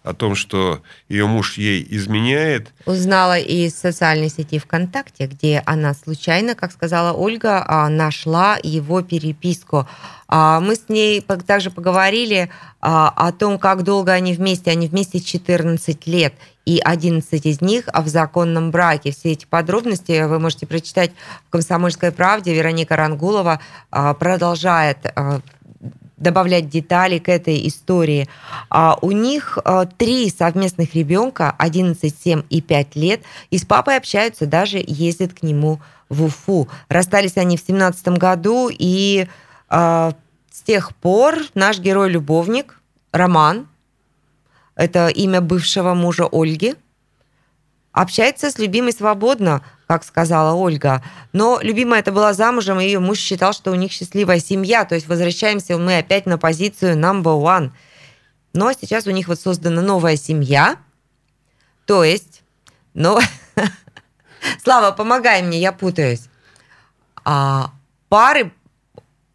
о 0.03 0.13
том, 0.13 0.35
что 0.35 0.83
ее 1.09 1.25
муж 1.25 1.57
ей 1.57 1.85
изменяет. 1.89 2.71
Узнала 2.85 3.39
из 3.39 3.75
социальной 3.75 4.29
сети 4.29 4.59
ВКонтакте, 4.59 5.25
где 5.25 5.63
она 5.65 5.95
случайно, 5.95 6.53
как 6.53 6.71
сказала 6.71 7.11
Ольга, 7.11 7.63
а, 7.67 7.89
нашла 7.89 8.59
его 8.61 9.01
переписку. 9.01 9.87
А, 10.27 10.59
мы 10.59 10.75
с 10.75 10.89
ней 10.89 11.21
также 11.21 11.71
поговорили 11.71 12.51
а, 12.81 13.09
о 13.09 13.31
том, 13.31 13.57
как 13.57 13.81
долго 13.81 14.11
они 14.11 14.33
вместе. 14.33 14.69
Они 14.69 14.87
вместе 14.87 15.19
14 15.19 16.05
лет, 16.05 16.35
и 16.65 16.77
11 16.77 17.45
из 17.47 17.61
них 17.61 17.85
в 17.91 18.07
законном 18.07 18.69
браке. 18.69 19.11
Все 19.11 19.31
эти 19.31 19.45
подробности 19.45 20.23
вы 20.25 20.39
можете 20.39 20.67
прочитать 20.67 21.11
в 21.47 21.49
«Комсомольской 21.49 22.11
правде». 22.11 22.53
Вероника 22.53 22.95
Рангулова 22.95 23.59
продолжает 23.89 25.13
добавлять 26.23 26.69
детали 26.69 27.19
к 27.19 27.29
этой 27.29 27.67
истории. 27.67 28.27
А 28.69 28.97
у 29.01 29.11
них 29.11 29.59
а, 29.63 29.85
три 29.85 30.29
совместных 30.29 30.95
ребенка, 30.95 31.53
11, 31.57 32.15
7 32.23 32.43
и 32.49 32.61
5 32.61 32.95
лет, 32.95 33.21
и 33.51 33.57
с 33.57 33.65
папой 33.65 33.97
общаются, 33.97 34.47
даже 34.47 34.83
ездят 34.85 35.33
к 35.33 35.43
нему 35.43 35.79
в 36.09 36.23
Уфу. 36.23 36.67
Расстались 36.89 37.37
они 37.37 37.57
в 37.57 37.61
17 37.61 38.07
году, 38.17 38.69
и 38.71 39.27
а, 39.69 40.13
с 40.51 40.61
тех 40.61 40.95
пор 40.95 41.37
наш 41.53 41.79
герой-любовник 41.79 42.79
Роман, 43.11 43.67
это 44.75 45.07
имя 45.09 45.41
бывшего 45.41 45.93
мужа 45.93 46.27
Ольги, 46.31 46.75
общается 47.91 48.49
с 48.49 48.57
любимой 48.57 48.93
свободно, 48.93 49.63
как 49.93 50.03
сказала 50.03 50.55
Ольга. 50.55 51.03
Но 51.33 51.59
любимая 51.61 51.99
это 51.99 52.11
была 52.11 52.33
замужем, 52.33 52.79
и 52.79 52.85
ее 52.85 52.99
муж 52.99 53.19
считал, 53.19 53.53
что 53.53 53.69
у 53.69 53.75
них 53.75 53.91
счастливая 53.91 54.39
семья. 54.39 54.85
То 54.85 54.95
есть 54.95 55.07
возвращаемся 55.07 55.77
мы 55.77 55.99
опять 55.99 56.25
на 56.25 56.39
позицию 56.39 56.97
number 56.97 57.39
one. 57.39 57.71
Но 58.53 58.73
сейчас 58.73 59.05
у 59.05 59.11
них 59.11 59.27
вот 59.27 59.39
создана 59.39 59.83
новая 59.83 60.15
семья. 60.15 60.77
То 61.85 62.03
есть, 62.03 62.41
но... 62.95 63.19
Слава, 64.63 64.91
помогай 64.95 65.43
мне, 65.43 65.59
я 65.59 65.71
путаюсь. 65.71 66.27
А, 67.23 67.71
пары, 68.09 68.51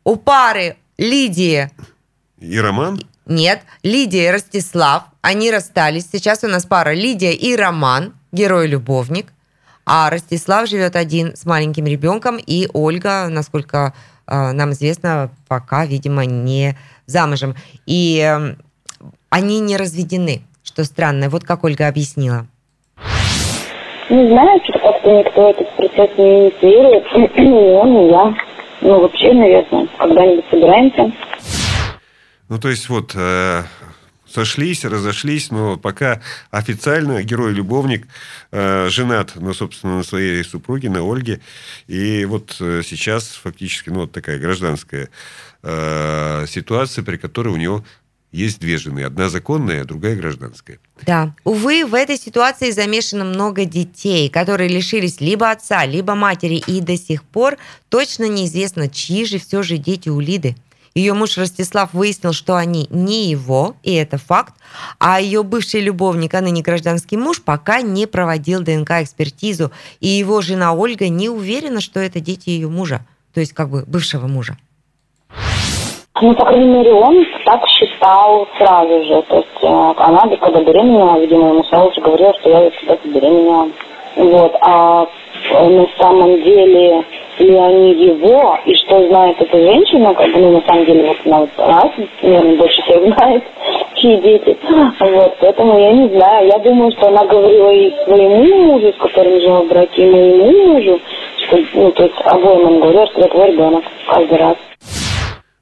у 0.02 0.16
пары 0.16 0.76
Лидии... 0.96 1.70
И 2.38 2.58
Роман? 2.58 3.00
Нет, 3.26 3.62
Лидия 3.84 4.28
и 4.28 4.30
Ростислав, 4.30 5.04
они 5.20 5.52
расстались. 5.52 6.08
Сейчас 6.10 6.42
у 6.42 6.48
нас 6.48 6.66
пара 6.66 6.94
Лидия 6.94 7.32
и 7.32 7.54
Роман, 7.54 8.14
герой-любовник. 8.32 9.32
А 9.90 10.10
Ростислав 10.10 10.68
живет 10.68 10.96
один 10.96 11.34
с 11.34 11.46
маленьким 11.46 11.86
ребенком, 11.86 12.36
и 12.36 12.68
Ольга, 12.74 13.28
насколько 13.30 13.94
э, 14.26 14.52
нам 14.52 14.72
известно, 14.72 15.30
пока, 15.48 15.86
видимо, 15.86 16.26
не 16.26 16.76
замужем. 17.06 17.54
И 17.86 18.20
э, 18.22 18.56
они 19.30 19.60
не 19.60 19.78
разведены, 19.78 20.42
что 20.62 20.84
странно. 20.84 21.30
Вот 21.30 21.44
как 21.44 21.64
Ольга 21.64 21.88
объяснила. 21.88 22.46
Не 24.10 24.28
знаю, 24.28 24.60
что 24.64 24.78
как-то 24.78 25.10
никто 25.10 25.50
этот 25.50 25.74
процесс 25.76 26.18
не 26.18 26.48
инициирует. 26.48 27.04
Ни 27.38 27.72
он, 27.72 27.94
ни 27.94 28.10
я. 28.10 28.34
Ну, 28.82 29.00
вообще, 29.00 29.32
наверное, 29.32 29.88
когда-нибудь 29.96 30.44
собираемся. 30.50 31.12
Ну, 32.50 32.58
то 32.58 32.68
есть, 32.68 32.90
вот, 32.90 33.12
э, 33.14 33.62
сошлись, 34.30 34.84
разошлись, 34.84 35.50
но 35.50 35.76
пока 35.76 36.20
официально 36.50 37.22
герой-любовник 37.22 38.06
э, 38.52 38.88
женат, 38.90 39.32
ну, 39.36 39.54
собственно, 39.54 39.98
на 39.98 40.02
своей 40.02 40.44
супруге, 40.44 40.90
на 40.90 41.00
Ольге. 41.00 41.40
И 41.86 42.24
вот 42.24 42.56
э, 42.60 42.82
сейчас 42.84 43.28
фактически, 43.28 43.90
ну, 43.90 44.00
вот 44.00 44.12
такая 44.12 44.38
гражданская 44.38 45.08
э, 45.62 46.46
ситуация, 46.48 47.04
при 47.04 47.16
которой 47.16 47.48
у 47.48 47.56
него 47.56 47.84
есть 48.30 48.60
две 48.60 48.76
жены. 48.76 49.04
Одна 49.04 49.30
законная, 49.30 49.84
другая 49.84 50.14
гражданская. 50.14 50.78
Да. 51.02 51.34
Увы, 51.44 51.86
в 51.86 51.94
этой 51.94 52.18
ситуации 52.18 52.70
замешано 52.70 53.24
много 53.24 53.64
детей, 53.64 54.28
которые 54.28 54.68
лишились 54.68 55.20
либо 55.20 55.50
отца, 55.50 55.86
либо 55.86 56.14
матери, 56.14 56.62
и 56.66 56.80
до 56.80 56.96
сих 56.96 57.22
пор 57.22 57.56
точно 57.88 58.28
неизвестно, 58.28 58.88
чьи 58.88 59.24
же 59.24 59.38
все 59.38 59.62
же 59.62 59.78
дети 59.78 60.10
у 60.10 60.20
Лиды. 60.20 60.56
Ее 60.94 61.14
муж 61.14 61.38
Ростислав 61.38 61.92
выяснил, 61.92 62.32
что 62.32 62.56
они 62.56 62.86
не 62.90 63.26
его, 63.26 63.74
и 63.82 63.94
это 63.94 64.18
факт, 64.18 64.54
а 64.98 65.20
ее 65.20 65.42
бывший 65.42 65.80
любовник, 65.80 66.34
а 66.34 66.40
ныне 66.40 66.62
гражданский 66.62 67.16
муж, 67.16 67.42
пока 67.42 67.82
не 67.82 68.06
проводил 68.06 68.62
ДНК-экспертизу, 68.62 69.70
и 70.00 70.08
его 70.08 70.40
жена 70.40 70.72
Ольга 70.72 71.08
не 71.08 71.28
уверена, 71.28 71.80
что 71.80 72.00
это 72.00 72.20
дети 72.20 72.50
ее 72.50 72.68
мужа, 72.68 73.00
то 73.34 73.40
есть 73.40 73.52
как 73.52 73.68
бы 73.68 73.84
бывшего 73.86 74.26
мужа. 74.26 74.56
Ну, 76.20 76.34
по 76.34 76.44
крайней 76.46 76.66
мере, 76.66 76.92
он 76.92 77.24
так 77.44 77.60
считал 77.68 78.48
сразу 78.58 79.04
же. 79.04 79.22
То 79.28 79.36
есть 79.36 79.62
э, 79.62 79.66
она, 79.66 80.20
когда 80.40 80.64
беременела, 80.64 81.20
видимо, 81.20 81.50
ему 81.50 81.64
сразу 81.64 81.94
же 81.94 82.00
говорила, 82.00 82.34
что 82.40 82.50
я 82.50 82.70
когда-то 82.70 83.08
беременела. 83.08 83.68
Вот. 84.16 84.52
А 84.60 85.06
э, 85.52 85.68
на 85.68 85.86
самом 85.96 86.42
деле 86.42 87.04
ли 87.40 87.56
они 87.56 87.92
его, 87.92 88.58
и 88.64 88.74
что 88.74 89.06
знает 89.08 89.40
эта 89.40 89.58
женщина, 89.58 90.14
как 90.14 90.32
бы, 90.32 90.40
ну, 90.40 90.52
на 90.52 90.60
самом 90.66 90.84
деле, 90.86 91.08
вот 91.08 91.16
она 91.24 91.40
вот 91.40 91.50
раз, 91.56 91.90
наверное, 92.22 92.56
больше 92.56 92.82
всех 92.82 93.14
знает, 93.14 93.42
чьи 93.94 94.16
дети. 94.16 94.56
Вот, 95.00 95.36
поэтому 95.40 95.78
я 95.78 95.92
не 95.92 96.08
знаю. 96.08 96.48
Я 96.48 96.58
думаю, 96.58 96.90
что 96.92 97.08
она 97.08 97.24
говорила 97.24 97.70
и 97.70 97.92
своему 98.04 98.44
мужу, 98.44 98.92
с 98.92 98.96
которым 98.96 99.40
жила 99.40 99.60
в 99.62 99.68
браке, 99.68 100.06
и 100.06 100.10
моему 100.10 100.72
мужу, 100.72 101.00
что, 101.38 101.58
ну, 101.74 101.90
то 101.92 102.04
есть 102.04 102.14
обоим 102.24 102.66
он 102.66 102.80
говорил, 102.80 103.06
что 103.06 103.20
это 103.20 103.30
твой 103.30 103.52
ребенок 103.52 103.84
каждый 104.06 104.38
раз 104.38 104.56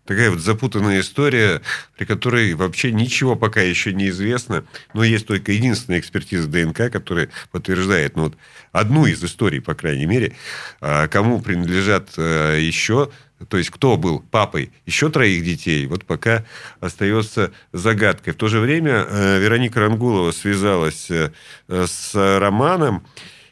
такая 0.06 0.30
вот 0.30 0.40
запутанная 0.40 1.00
история, 1.00 1.60
при 1.96 2.04
которой 2.04 2.54
вообще 2.54 2.92
ничего 2.92 3.36
пока 3.36 3.60
еще 3.60 3.92
не 3.92 4.08
известно. 4.08 4.64
Но 4.94 5.04
есть 5.04 5.26
только 5.26 5.52
единственная 5.52 6.00
экспертиза 6.00 6.48
ДНК, 6.48 6.90
которая 6.90 7.28
подтверждает 7.50 8.16
ну, 8.16 8.24
вот, 8.24 8.36
одну 8.72 9.06
из 9.06 9.22
историй, 9.22 9.60
по 9.60 9.74
крайней 9.74 10.06
мере, 10.06 10.34
а, 10.80 11.08
кому 11.08 11.40
принадлежат 11.40 12.10
э, 12.16 12.58
еще, 12.60 13.10
то 13.48 13.58
есть 13.58 13.70
кто 13.70 13.96
был 13.96 14.20
папой 14.20 14.70
еще 14.86 15.10
троих 15.10 15.44
детей, 15.44 15.86
вот 15.86 16.04
пока 16.04 16.44
остается 16.80 17.52
загадкой. 17.72 18.32
В 18.32 18.36
то 18.36 18.48
же 18.48 18.60
время 18.60 19.06
э, 19.08 19.38
Вероника 19.40 19.80
Рангулова 19.80 20.30
связалась 20.30 21.10
э, 21.10 21.30
с 21.68 22.10
Романом 22.14 23.06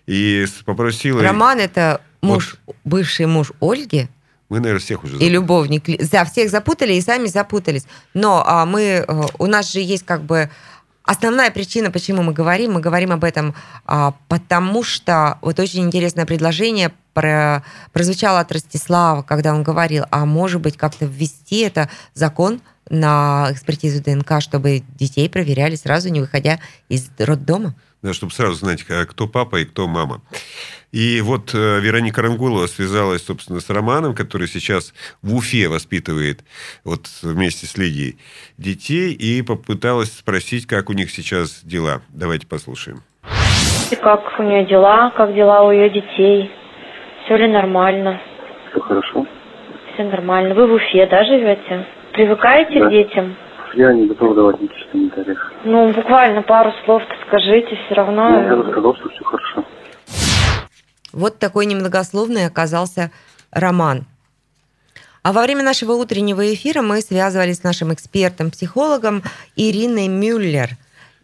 и 0.06 0.46
попросила... 0.64 1.22
Роман– 1.22 1.58
это 1.60 2.00
муж, 2.22 2.56
вот. 2.66 2.76
бывший 2.84 3.26
муж 3.26 3.52
Ольги, 3.60 4.08
мы, 4.48 4.60
наверное, 4.60 4.80
всех 4.80 5.04
уже 5.04 5.14
запутали. 5.14 5.28
И 5.28 5.32
любовник. 5.32 6.10
Да, 6.10 6.24
всех 6.24 6.50
запутали 6.50 6.94
и 6.94 7.00
сами 7.00 7.26
запутались. 7.26 7.86
Но 8.12 8.44
а, 8.46 8.66
мы, 8.66 9.04
э, 9.06 9.22
у 9.38 9.46
нас 9.46 9.72
же 9.72 9.80
есть 9.80 10.04
как 10.04 10.22
бы 10.22 10.50
Основная 11.06 11.50
причина, 11.50 11.90
почему 11.90 12.22
мы 12.22 12.32
говорим, 12.32 12.72
мы 12.72 12.80
говорим 12.80 13.12
об 13.12 13.24
этом, 13.24 13.54
а, 13.84 14.14
потому 14.28 14.82
что 14.82 15.38
вот 15.42 15.60
очень 15.60 15.84
интересное 15.84 16.24
предложение 16.24 16.92
про, 17.12 17.62
прозвучало 17.92 18.40
от 18.40 18.50
Ростислава, 18.50 19.22
когда 19.22 19.52
он 19.52 19.62
говорил, 19.62 20.04
а 20.10 20.24
может 20.24 20.62
быть 20.62 20.78
как-то 20.78 21.04
ввести 21.04 21.60
это 21.60 21.90
закон 22.14 22.62
на 22.90 23.48
экспертизу 23.50 24.02
ДНК, 24.02 24.40
чтобы 24.40 24.82
детей 24.96 25.28
проверяли 25.28 25.74
сразу, 25.74 26.10
не 26.10 26.20
выходя 26.20 26.58
из 26.88 27.10
роддома. 27.18 27.74
Да, 28.02 28.12
чтобы 28.12 28.32
сразу 28.32 28.54
знать, 28.54 28.84
кто 28.84 29.26
папа 29.26 29.60
и 29.60 29.64
кто 29.64 29.86
мама. 29.88 30.20
И 30.92 31.20
вот 31.22 31.54
э, 31.54 31.80
Вероника 31.80 32.22
Рангулова 32.22 32.66
связалась, 32.66 33.24
собственно, 33.24 33.58
с 33.58 33.68
Романом, 33.68 34.14
который 34.14 34.46
сейчас 34.46 34.94
в 35.22 35.34
Уфе 35.34 35.68
воспитывает 35.68 36.44
вот 36.84 37.08
вместе 37.22 37.66
с 37.66 37.76
Лидией 37.76 38.18
детей, 38.58 39.12
и 39.12 39.42
попыталась 39.42 40.12
спросить, 40.12 40.66
как 40.66 40.90
у 40.90 40.92
них 40.92 41.10
сейчас 41.10 41.64
дела. 41.64 42.02
Давайте 42.10 42.46
послушаем. 42.46 43.02
Как 44.02 44.38
у 44.38 44.42
нее 44.42 44.66
дела, 44.66 45.10
как 45.16 45.34
дела 45.34 45.64
у 45.64 45.72
ее 45.72 45.90
детей? 45.90 46.50
Все 47.24 47.36
ли 47.38 47.48
нормально? 47.48 48.20
Все 48.70 48.80
хорошо. 48.80 49.26
Все 49.94 50.04
нормально. 50.04 50.54
Вы 50.54 50.66
в 50.66 50.74
Уфе, 50.74 51.06
да, 51.06 51.24
живете? 51.24 51.86
Привыкаете 52.14 52.78
да. 52.78 52.86
к 52.86 52.90
детям? 52.90 53.36
Я 53.74 53.92
не 53.92 54.06
готов 54.06 54.36
давать 54.36 54.60
никаких 54.60 54.90
комментариев. 54.92 55.38
Ну, 55.64 55.92
буквально 55.92 56.42
пару 56.42 56.72
слов-то 56.84 57.12
скажите, 57.26 57.76
все 57.86 57.94
равно... 57.96 58.30
Ну, 58.30 58.42
я 58.44 58.54
рассказал, 58.54 58.94
что 58.94 59.08
все 59.08 59.24
хорошо. 59.24 59.64
Вот 61.12 61.40
такой 61.40 61.66
немногословный 61.66 62.46
оказался 62.46 63.10
роман. 63.50 64.04
А 65.24 65.32
во 65.32 65.42
время 65.42 65.64
нашего 65.64 65.92
утреннего 65.92 66.54
эфира 66.54 66.82
мы 66.82 67.00
связывались 67.00 67.58
с 67.58 67.62
нашим 67.64 67.92
экспертом-психологом 67.92 69.22
Ириной 69.56 70.06
Мюллер 70.06 70.70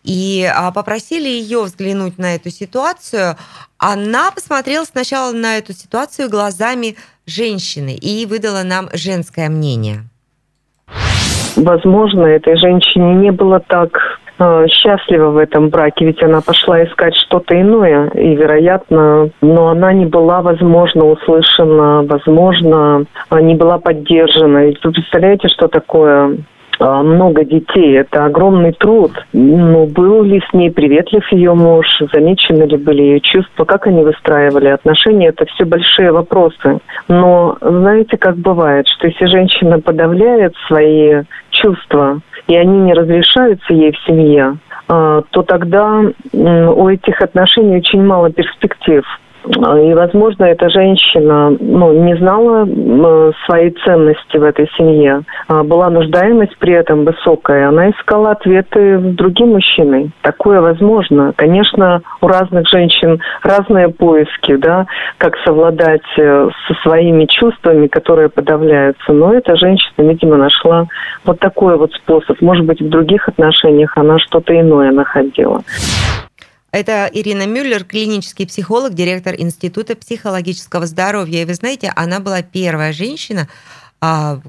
и 0.02 0.50
а, 0.52 0.73
попросили 0.73 1.28
ее 1.28 1.62
взглянуть 1.62 2.18
на 2.18 2.35
эту 2.35 2.50
ситуацию. 2.50 3.37
Она 3.78 4.32
посмотрела 4.32 4.85
сначала 4.85 5.30
на 5.32 5.59
эту 5.59 5.73
ситуацию 5.73 6.28
глазами 6.28 6.97
женщины 7.26 7.94
и 7.94 8.26
выдала 8.26 8.64
нам 8.64 8.88
женское 8.92 9.49
мнение. 9.49 10.09
Возможно, 11.56 12.26
этой 12.26 12.56
женщине 12.56 13.14
не 13.14 13.30
было 13.32 13.61
так 13.61 14.20
Э, 14.42 14.66
счастлива 14.68 15.28
в 15.28 15.37
этом 15.37 15.68
браке, 15.68 16.06
ведь 16.06 16.23
она 16.23 16.40
пошла 16.40 16.82
искать 16.82 17.14
что-то 17.14 17.61
иное, 17.61 18.09
и, 18.14 18.35
вероятно, 18.35 19.28
но 19.42 19.68
она 19.68 19.92
не 19.92 20.06
была, 20.06 20.40
возможно, 20.40 21.04
услышана, 21.04 22.02
возможно, 22.04 23.04
не 23.30 23.54
была 23.54 23.76
поддержана. 23.76 24.64
Ведь 24.64 24.82
вы 24.82 24.92
представляете, 24.92 25.49
что 25.49 25.68
такое 25.68 26.12
а, 26.25 26.36
много 26.80 27.45
детей. 27.45 27.99
Это 27.99 28.25
огромный 28.25 28.73
труд. 28.73 29.12
Но 29.32 29.86
был 29.86 30.23
ли 30.23 30.40
с 30.50 30.52
ней 30.52 30.71
приветлив 30.71 31.30
ее 31.32 31.54
муж? 31.54 31.86
Замечены 32.12 32.64
ли 32.64 32.76
были 32.76 33.02
ее 33.02 33.21
чувства? 33.21 33.64
Как 33.64 33.86
они 33.86 34.02
выстраивали 34.02 34.69
отношения? 34.69 35.28
Это 35.28 35.45
все 35.47 35.64
большие 35.64 36.12
вопросы. 36.12 36.78
Но 37.08 37.56
знаете, 37.60 38.16
как 38.16 38.36
бывает, 38.36 38.86
что 38.88 39.08
если 39.08 39.26
женщина 39.26 39.80
подавляет 39.80 40.54
свои 40.66 41.23
чувства, 41.50 42.21
и 42.47 42.56
они 42.56 42.78
не 42.78 42.95
разрешаются 42.95 43.73
ей 43.73 43.93
в 43.93 43.99
семье, 44.06 44.56
а, 44.88 45.23
то 45.30 45.43
тогда 45.43 46.02
у 46.32 46.88
этих 46.88 47.21
отношений 47.23 47.76
очень 47.76 48.02
мало 48.02 48.30
перспектив. 48.30 49.04
И, 49.44 49.94
возможно, 49.94 50.44
эта 50.44 50.68
женщина 50.68 51.56
ну, 51.58 51.92
не 52.04 52.16
знала 52.16 52.66
своей 53.46 53.70
ценности 53.84 54.36
в 54.36 54.42
этой 54.42 54.68
семье. 54.76 55.22
А 55.48 55.62
была 55.62 55.88
нуждаемость 55.90 56.56
при 56.58 56.74
этом 56.74 57.04
высокая. 57.04 57.68
Она 57.68 57.90
искала 57.90 58.32
ответы 58.32 58.98
в 58.98 59.14
другим 59.14 59.52
мужчиной. 59.52 60.10
Такое 60.22 60.60
возможно. 60.60 61.32
Конечно, 61.36 62.02
у 62.20 62.26
разных 62.26 62.68
женщин 62.68 63.20
разные 63.42 63.88
поиски, 63.88 64.56
да, 64.56 64.86
как 65.18 65.36
совладать 65.44 66.02
э, 66.18 66.48
со 66.66 66.74
своими 66.82 67.26
чувствами, 67.26 67.86
которые 67.86 68.28
подавляются. 68.28 69.12
Но 69.12 69.32
эта 69.32 69.56
женщина, 69.56 70.08
видимо, 70.08 70.36
нашла 70.36 70.86
вот 71.24 71.38
такой 71.40 71.76
вот 71.76 71.92
способ. 71.94 72.40
Может 72.40 72.66
быть, 72.66 72.80
в 72.80 72.88
других 72.88 73.28
отношениях 73.28 73.96
она 73.96 74.18
что-то 74.18 74.58
иное 74.58 74.90
находила. 74.90 75.62
Это 76.73 77.11
Ирина 77.13 77.47
Мюллер, 77.47 77.85
клинический 77.85 78.47
психолог, 78.47 78.95
директор 78.95 79.35
Института 79.37 79.97
психологического 79.97 80.87
здоровья. 80.87 81.43
И 81.43 81.45
вы 81.45 81.54
знаете, 81.54 81.93
она 81.97 82.21
была 82.21 82.43
первая 82.43 82.93
женщина 82.93 83.49
а, 84.00 84.41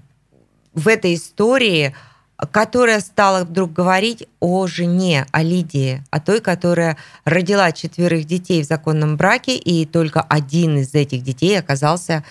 в 0.74 0.88
этой 0.88 1.16
истории, 1.16 1.96
которая 2.52 3.00
стала 3.00 3.44
вдруг 3.44 3.74
говорить 3.74 4.28
о 4.40 4.68
жене, 4.68 5.26
о 5.32 5.42
Лидии, 5.42 6.04
о 6.12 6.20
той, 6.20 6.42
которая 6.42 6.98
родила 7.26 7.72
четверых 7.72 8.26
детей 8.26 8.64
в 8.64 8.68
законном 8.68 9.18
браке, 9.18 9.56
и 9.56 9.86
только 9.86 10.22
один 10.22 10.78
из 10.78 10.94
этих 10.94 11.24
детей 11.24 11.58
оказался 11.60 12.24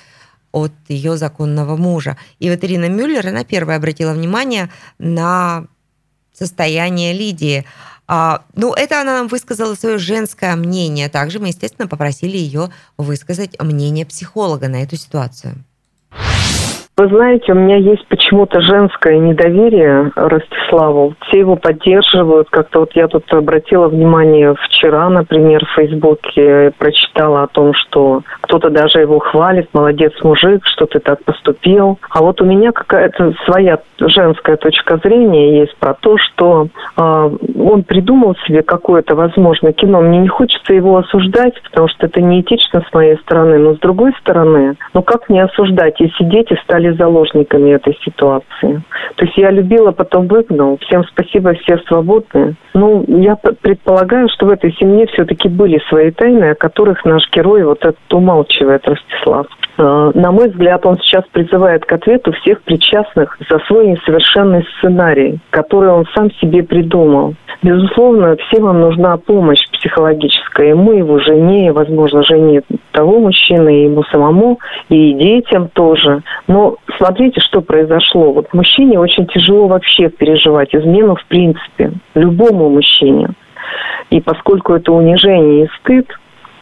от 0.53 0.73
ее 0.89 1.17
законного 1.17 1.77
мужа. 1.77 2.17
И 2.39 2.51
вот 2.51 2.63
Ирина 2.65 2.89
Мюллер, 2.89 3.27
она 3.29 3.45
первая 3.45 3.79
обратила 3.79 4.13
внимание 4.13 4.71
на 4.99 5.67
состояние 6.33 7.13
Лидии. 7.13 7.65
А, 8.13 8.41
ну, 8.57 8.75
это 8.75 9.01
она 9.01 9.19
нам 9.19 9.29
высказала 9.29 9.75
свое 9.75 9.99
женское 9.99 10.57
мнение. 10.57 11.09
Также 11.09 11.39
мы, 11.39 11.47
естественно, 11.49 11.87
попросили 11.87 12.37
ее 12.37 12.71
высказать 12.99 13.57
мнение 13.63 14.05
психолога 14.05 14.67
на 14.67 14.83
эту 14.83 14.97
ситуацию. 14.97 15.55
Вы 17.01 17.09
знаете, 17.09 17.53
у 17.53 17.55
меня 17.55 17.77
есть 17.77 18.07
почему-то 18.09 18.61
женское 18.61 19.17
недоверие 19.19 20.13
Ростиславу. 20.17 21.15
Все 21.23 21.39
его 21.39 21.57
поддерживают. 21.57 22.51
Как-то 22.51 22.81
вот 22.81 22.91
я 22.95 23.09
тут 23.09 23.25
обратила 23.33 23.89
внимание 23.89 24.55
вчера, 24.67 25.09
например, 25.09 25.65
в 25.65 25.75
Фейсбуке 25.77 26.73
прочитала 26.77 27.45
о 27.45 27.47
том, 27.47 27.73
что 27.75 28.23
кто-то 28.43 28.69
даже 28.69 28.99
его 28.99 29.19
хвалит. 29.19 29.71
Молодец, 29.73 30.13
мужик, 30.23 30.67
что 30.67 30.85
ты 30.85 30.99
так 30.99 31.25
поступил. 31.25 31.99
А 32.11 32.21
вот 32.21 32.43
у 32.43 32.45
меня 32.45 32.73
какая-то 32.73 33.35
своя 33.47 33.79
женская 34.09 34.57
точка 34.57 34.99
зрения 34.99 35.61
есть 35.61 35.77
про 35.77 35.95
то, 35.95 36.17
что 36.19 36.69
э, 36.97 37.01
он 37.01 37.83
придумал 37.83 38.35
себе 38.47 38.63
какое-то, 38.63 39.15
возможно, 39.15 39.73
кино. 39.73 40.01
Мне 40.01 40.19
не 40.19 40.29
хочется 40.29 40.75
его 40.75 40.97
осуждать, 40.97 41.61
потому 41.63 41.89
что 41.89 42.07
это 42.07 42.21
неэтично 42.21 42.83
с 42.89 42.95
моей 42.95 43.17
стороны. 43.19 43.59
Но 43.59 43.75
с 43.75 43.79
другой 43.79 44.13
стороны, 44.21 44.77
ну 44.95 45.03
как 45.03 45.29
не 45.29 45.41
осуждать, 45.41 46.01
если 46.01 46.25
дети 46.25 46.59
стали 46.65 46.91
заложниками 46.93 47.71
этой 47.71 47.97
ситуации. 48.05 48.83
То 49.17 49.25
есть 49.25 49.37
я 49.37 49.51
любила, 49.51 49.93
потом 49.93 50.27
выгнал. 50.27 50.79
Всем 50.83 51.05
спасибо, 51.05 51.55
все 51.55 51.79
свободны. 51.87 52.57
Ну, 52.75 53.05
я 53.09 53.37
предполагаю, 53.37 54.29
что 54.29 54.47
в 54.47 54.51
этой 54.51 54.73
семье 54.75 55.07
все-таки 55.07 55.49
были 55.49 55.81
свои 55.89 56.11
тайны, 56.11 56.51
о 56.51 56.55
которых 56.55 57.05
наш 57.05 57.23
герой 57.33 57.65
вот 57.65 57.81
этот 57.81 58.13
умалчивает, 58.13 58.87
Ростислав. 58.87 59.47
А, 59.79 60.11
на 60.15 60.31
мой 60.31 60.49
взгляд, 60.49 60.85
он 60.87 60.99
сейчас 60.99 61.25
призывает 61.33 61.85
к 61.85 61.93
ответу 61.93 62.33
всех 62.33 62.63
причастных 62.63 63.37
за 63.49 63.59
свой 63.61 63.90
несовершенный 63.93 64.65
сценарий, 64.79 65.39
который 65.51 65.91
он 65.91 66.07
сам 66.15 66.31
себе 66.33 66.63
придумал. 66.63 67.35
Безусловно, 67.63 68.37
всем 68.37 68.69
им 68.71 68.81
нужна 68.81 69.17
помощь 69.19 69.61
психологическая. 69.73 70.69
Ему, 70.69 70.93
его 70.93 71.19
жене, 71.19 71.73
возможно, 71.73 72.23
жене 72.23 72.63
того 72.93 73.21
мужчины, 73.21 73.81
и 73.81 73.85
ему 73.85 74.03
самому, 74.05 74.59
и 74.89 75.13
детям 75.13 75.69
тоже. 75.69 76.23
Но 76.47 76.77
смотрите, 76.97 77.41
что 77.41 77.61
произошло. 77.61 78.33
Вот 78.33 78.53
мужчине 78.55 78.99
очень 78.99 79.27
тяжело 79.27 79.67
вообще 79.67 80.09
переживать 80.09 80.75
измену 80.75 81.17
в 81.17 81.25
принципе. 81.27 81.93
Любому 82.15 82.71
мужчине. 82.71 83.29
И 84.11 84.21
поскольку 84.21 84.75
это 84.75 84.93
унижение 84.93 85.65
и 85.65 85.69
стыд, 85.79 86.07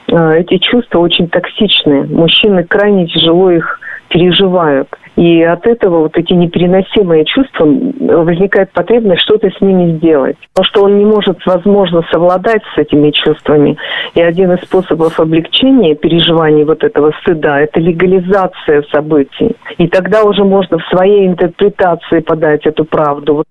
эти 0.09 0.59
чувства 0.59 1.01
очень 1.01 1.29
токсичны. 1.29 2.05
Мужчины 2.05 2.65
крайне 2.65 3.07
тяжело 3.07 3.51
их 3.51 3.81
переживают. 4.09 4.89
И 5.17 5.43
от 5.43 5.67
этого 5.67 6.03
вот 6.03 6.17
эти 6.17 6.33
непереносимые 6.33 7.25
чувства 7.25 7.65
возникает 7.67 8.71
потребность 8.71 9.23
что-то 9.23 9.51
с 9.51 9.61
ними 9.61 9.97
сделать. 9.97 10.37
Потому 10.55 10.65
что 10.65 10.85
он 10.85 10.99
не 10.99 11.05
может, 11.05 11.39
возможно, 11.45 12.03
совладать 12.13 12.63
с 12.75 12.79
этими 12.79 13.11
чувствами. 13.11 13.77
И 14.15 14.23
один 14.23 14.53
из 14.53 14.61
способов 14.63 15.19
облегчения 15.19 15.97
переживаний 15.97 16.65
вот 16.65 16.85
этого 16.85 17.13
стыда– 17.23 17.61
это 17.63 17.81
легализация 17.81 18.85
событий. 18.93 19.57
И 19.79 19.89
тогда 19.89 20.23
уже 20.23 20.45
можно 20.45 20.79
в 20.79 20.87
своей 20.87 21.27
интерпретации 21.27 22.21
подать 22.21 22.65
эту 22.65 22.85
правду. 22.85 23.43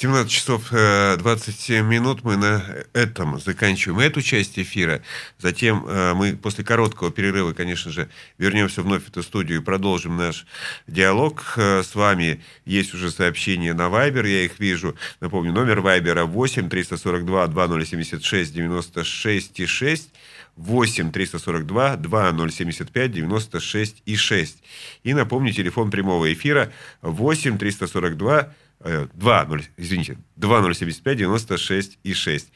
17 0.00 0.30
часов 0.30 0.70
27 0.70 1.76
э, 1.76 1.86
минут 1.86 2.24
мы 2.24 2.38
на 2.38 2.64
этом 2.94 3.38
заканчиваем 3.38 4.00
эту 4.00 4.22
часть 4.22 4.58
эфира. 4.58 5.02
Затем 5.38 5.84
э, 5.86 6.14
мы 6.14 6.38
после 6.38 6.64
короткого 6.64 7.10
перерыва, 7.10 7.52
конечно 7.52 7.90
же, 7.90 8.08
вернемся 8.38 8.80
вновь 8.80 9.04
в 9.04 9.08
эту 9.08 9.22
студию 9.22 9.60
и 9.60 9.62
продолжим 9.62 10.16
наш 10.16 10.46
диалог 10.86 11.52
э, 11.58 11.82
с 11.82 11.94
вами. 11.94 12.42
Есть 12.64 12.94
уже 12.94 13.10
сообщения 13.10 13.74
на 13.74 13.88
Viber, 13.88 14.26
я 14.26 14.46
их 14.46 14.58
вижу. 14.58 14.96
Напомню, 15.20 15.52
номер 15.52 15.80
Viber 15.80 16.24
8 16.24 16.70
342 16.70 17.46
2076 17.48 18.54
96 18.54 19.60
и 19.60 19.66
6. 19.66 20.08
8 20.56 21.12
342 21.12 21.96
2075 21.96 23.12
96 23.12 24.02
и 24.06 24.16
6. 24.16 24.62
И 25.04 25.12
напомню, 25.12 25.52
телефон 25.52 25.90
прямого 25.90 26.32
эфира 26.32 26.72
8 27.02 27.58
342 27.58 28.50
2, 28.82 29.44
0, 29.44 29.62
извините, 29.76 30.16
2075 30.36 31.16
96 31.18 31.98
и 32.02 32.14
6. 32.14 32.48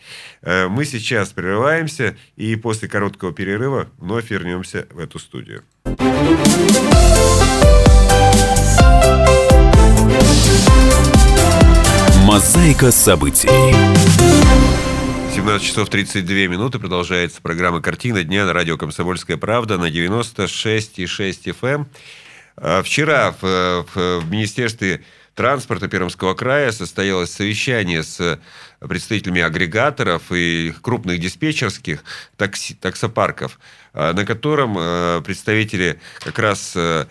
Э, 0.42 0.68
мы 0.68 0.84
сейчас 0.86 1.30
прерываемся 1.30 2.16
и 2.36 2.56
после 2.56 2.88
короткого 2.88 3.32
перерыва 3.32 3.88
вновь 3.98 4.30
вернемся 4.30 4.86
в 4.90 4.98
эту 4.98 5.18
студию. 5.18 5.64
Мозаика 12.24 12.90
событий. 12.90 13.48
17 15.34 15.66
часов 15.66 15.90
32 15.90 16.34
минуты. 16.46 16.78
Продолжается 16.78 17.42
программа 17.42 17.82
«Картина 17.82 18.24
дня» 18.24 18.46
на 18.46 18.54
радио 18.54 18.78
«Комсомольская 18.78 19.36
правда» 19.36 19.76
на 19.76 19.90
96,6 19.90 21.54
FM. 21.60 21.74
Эм. 21.74 21.88
А 22.56 22.82
вчера 22.82 23.32
в, 23.32 23.42
в, 23.42 24.20
в 24.20 24.30
Министерстве 24.30 25.02
транспорта 25.34 25.88
Пермского 25.88 26.34
края 26.34 26.72
состоялось 26.72 27.32
совещание 27.32 28.02
с 28.02 28.38
представителями 28.88 29.42
агрегаторов 29.42 30.30
и 30.30 30.72
крупных 30.82 31.20
диспетчерских 31.20 32.04
такси, 32.36 32.74
таксопарков, 32.74 33.58
а, 33.92 34.12
на 34.12 34.24
котором 34.24 34.76
а, 34.78 35.20
представители 35.22 36.00
как 36.20 36.38
раз 36.38 36.72
а, 36.76 37.06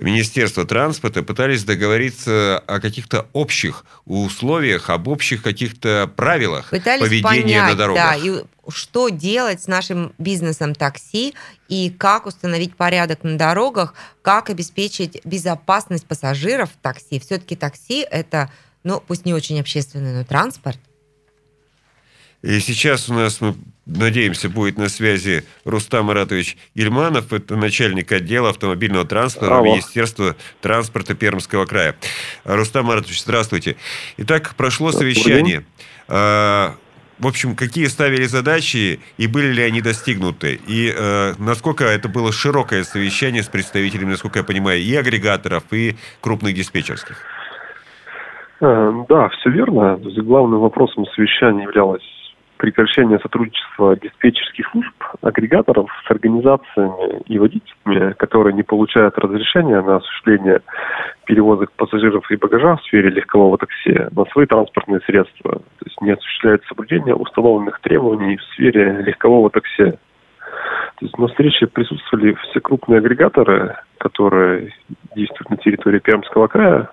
Министерства 0.00 0.64
транспорта 0.64 1.22
пытались 1.22 1.64
договориться 1.64 2.62
о 2.66 2.80
каких-то 2.80 3.28
общих 3.32 3.84
условиях, 4.04 4.90
об 4.90 5.08
общих 5.08 5.42
каких-то 5.42 6.10
правилах 6.16 6.70
пытались 6.70 7.02
поведения 7.02 7.60
понять, 7.60 7.70
на 7.70 7.74
дорогах. 7.74 8.04
Да, 8.04 8.16
и 8.16 8.44
что 8.68 9.08
делать 9.08 9.62
с 9.62 9.66
нашим 9.66 10.12
бизнесом 10.18 10.74
такси 10.74 11.34
и 11.68 11.90
как 11.90 12.26
установить 12.26 12.76
порядок 12.76 13.24
на 13.24 13.36
дорогах, 13.38 13.94
как 14.22 14.50
обеспечить 14.50 15.20
безопасность 15.24 16.06
пассажиров 16.06 16.70
в 16.70 16.76
такси. 16.76 17.18
Все-таки 17.18 17.56
такси 17.56 18.06
это, 18.08 18.50
ну, 18.84 19.02
пусть 19.06 19.24
не 19.24 19.34
очень 19.34 19.58
общественный, 19.60 20.12
но 20.12 20.24
транспорт. 20.24 20.78
И 22.42 22.60
сейчас 22.60 23.08
у 23.08 23.14
нас, 23.14 23.40
мы 23.40 23.54
надеемся, 23.84 24.48
будет 24.48 24.78
на 24.78 24.88
связи 24.88 25.44
Рустам 25.64 26.06
Маратович 26.06 26.56
Ильманов, 26.74 27.32
это 27.32 27.56
начальник 27.56 28.12
отдела 28.12 28.50
автомобильного 28.50 29.04
транспорта 29.04 29.58
Алло. 29.58 29.72
Министерства 29.72 30.36
транспорта 30.60 31.14
Пермского 31.14 31.66
края. 31.66 31.96
Рустам 32.44 32.86
Маратович, 32.86 33.22
здравствуйте. 33.22 33.76
Итак, 34.18 34.54
прошло 34.56 34.92
совещание. 34.92 35.64
А, 36.06 36.74
в 37.18 37.26
общем, 37.26 37.56
какие 37.56 37.86
ставили 37.86 38.24
задачи 38.24 39.00
и 39.16 39.26
были 39.26 39.52
ли 39.52 39.62
они 39.64 39.80
достигнуты? 39.80 40.60
И 40.68 40.94
э, 40.96 41.32
насколько 41.38 41.84
это 41.84 42.08
было 42.08 42.30
широкое 42.30 42.84
совещание 42.84 43.42
с 43.42 43.48
представителями, 43.48 44.10
насколько 44.10 44.38
я 44.38 44.44
понимаю, 44.44 44.80
и 44.80 44.94
агрегаторов, 44.94 45.64
и 45.72 45.96
крупных 46.20 46.54
диспетчерских? 46.54 47.20
Э, 48.60 48.92
да, 49.08 49.28
все 49.30 49.50
верно. 49.50 49.96
Главным 49.96 50.60
вопросом 50.60 51.06
совещания 51.16 51.64
являлось 51.64 52.17
прекращение 52.58 53.18
сотрудничества 53.20 53.96
диспетчерских 53.96 54.68
служб, 54.72 54.92
агрегаторов 55.22 55.88
с 56.06 56.10
организациями 56.10 57.22
и 57.26 57.38
водителями, 57.38 58.12
которые 58.14 58.52
не 58.54 58.62
получают 58.62 59.16
разрешения 59.18 59.80
на 59.80 59.96
осуществление 59.96 60.60
перевозок 61.24 61.72
пассажиров 61.72 62.30
и 62.30 62.36
багажа 62.36 62.76
в 62.76 62.82
сфере 62.82 63.10
легкового 63.10 63.56
такси 63.58 63.96
на 64.10 64.24
свои 64.26 64.46
транспортные 64.46 65.00
средства. 65.00 65.52
То 65.52 65.84
есть 65.86 66.00
не 66.00 66.10
осуществляют 66.10 66.64
соблюдение 66.66 67.14
установленных 67.14 67.80
требований 67.80 68.36
в 68.36 68.42
сфере 68.52 69.02
легкового 69.02 69.50
такси. 69.50 69.92
То 70.98 71.04
есть 71.04 71.16
на 71.16 71.28
встрече 71.28 71.68
присутствовали 71.68 72.34
все 72.34 72.60
крупные 72.60 72.98
агрегаторы, 72.98 73.76
которые 73.98 74.72
действуют 75.14 75.50
на 75.50 75.56
территории 75.58 76.00
Пермского 76.00 76.48
края, 76.48 76.90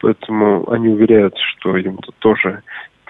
поэтому 0.00 0.70
они 0.70 0.88
уверяют, 0.88 1.36
что 1.36 1.76
им 1.76 1.98
тут 1.98 2.14
тоже 2.20 2.62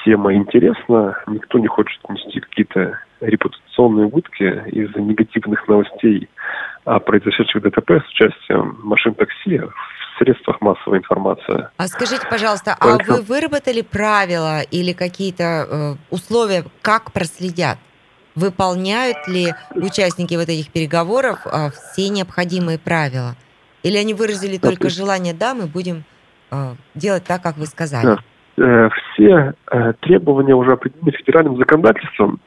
тема 0.05 0.35
интересна, 0.35 1.17
никто 1.27 1.59
не 1.59 1.67
хочет 1.67 1.99
нести 2.09 2.41
какие-то 2.41 2.99
репутационные 3.21 4.07
убытки 4.07 4.63
из-за 4.71 5.01
негативных 5.01 5.67
новостей 5.69 6.29
о 6.85 7.01
произошедших 7.01 7.63
ДТП 7.63 7.91
с 7.91 8.09
участием 8.11 8.79
машин 8.83 9.15
такси 9.15 9.59
в 9.59 10.19
средствах 10.19 10.61
массовой 10.61 10.99
информации. 10.99 11.69
А 11.77 11.87
скажите, 11.89 12.27
пожалуйста, 12.29 12.77
Только... 12.81 13.13
а 13.13 13.17
вы 13.17 13.23
выработали 13.23 13.83
правила 13.83 14.63
или 14.63 14.93
какие-то 14.93 15.45
э, 15.45 15.95
условия, 16.11 16.65
как 16.83 17.13
проследят? 17.13 17.79
Выполняют 18.35 19.27
ли 19.27 19.53
участники 19.75 20.35
вот 20.35 20.49
этих 20.49 20.71
переговоров 20.71 21.41
э, 21.45 21.71
все 21.71 22.09
необходимые 22.09 22.79
правила? 22.79 23.35
Или 23.83 23.97
они 23.97 24.15
выразили 24.15 24.59
только 24.59 24.91
желание, 24.91 25.35
да, 25.35 25.55
мы 25.55 25.67
будем 25.67 26.05
э, 26.51 26.75
делать 26.95 27.25
так, 27.25 27.43
как 27.43 27.57
вы 27.57 27.67
сказали? 27.67 28.07
Да. 28.07 28.19
Э, 28.59 28.89
все 28.91 29.55
э, 29.71 29.93
требования 30.01 30.55
уже 30.55 30.73
определены 30.73 31.13
федеральным 31.13 31.57
законодательством. 31.57 32.41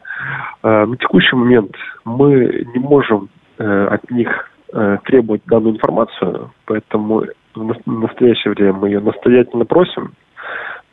Э, 0.61 0.85
на 0.85 0.97
текущий 0.97 1.35
момент 1.35 1.75
мы 2.05 2.65
не 2.73 2.79
можем 2.79 3.29
от 3.57 4.09
них 4.09 4.49
требовать 5.03 5.43
данную 5.45 5.75
информацию, 5.75 6.49
поэтому 6.65 7.25
в 7.53 7.75
настоящее 7.85 8.53
время 8.53 8.73
мы 8.73 8.87
ее 8.87 8.99
настоятельно 8.99 9.65
просим. 9.65 10.13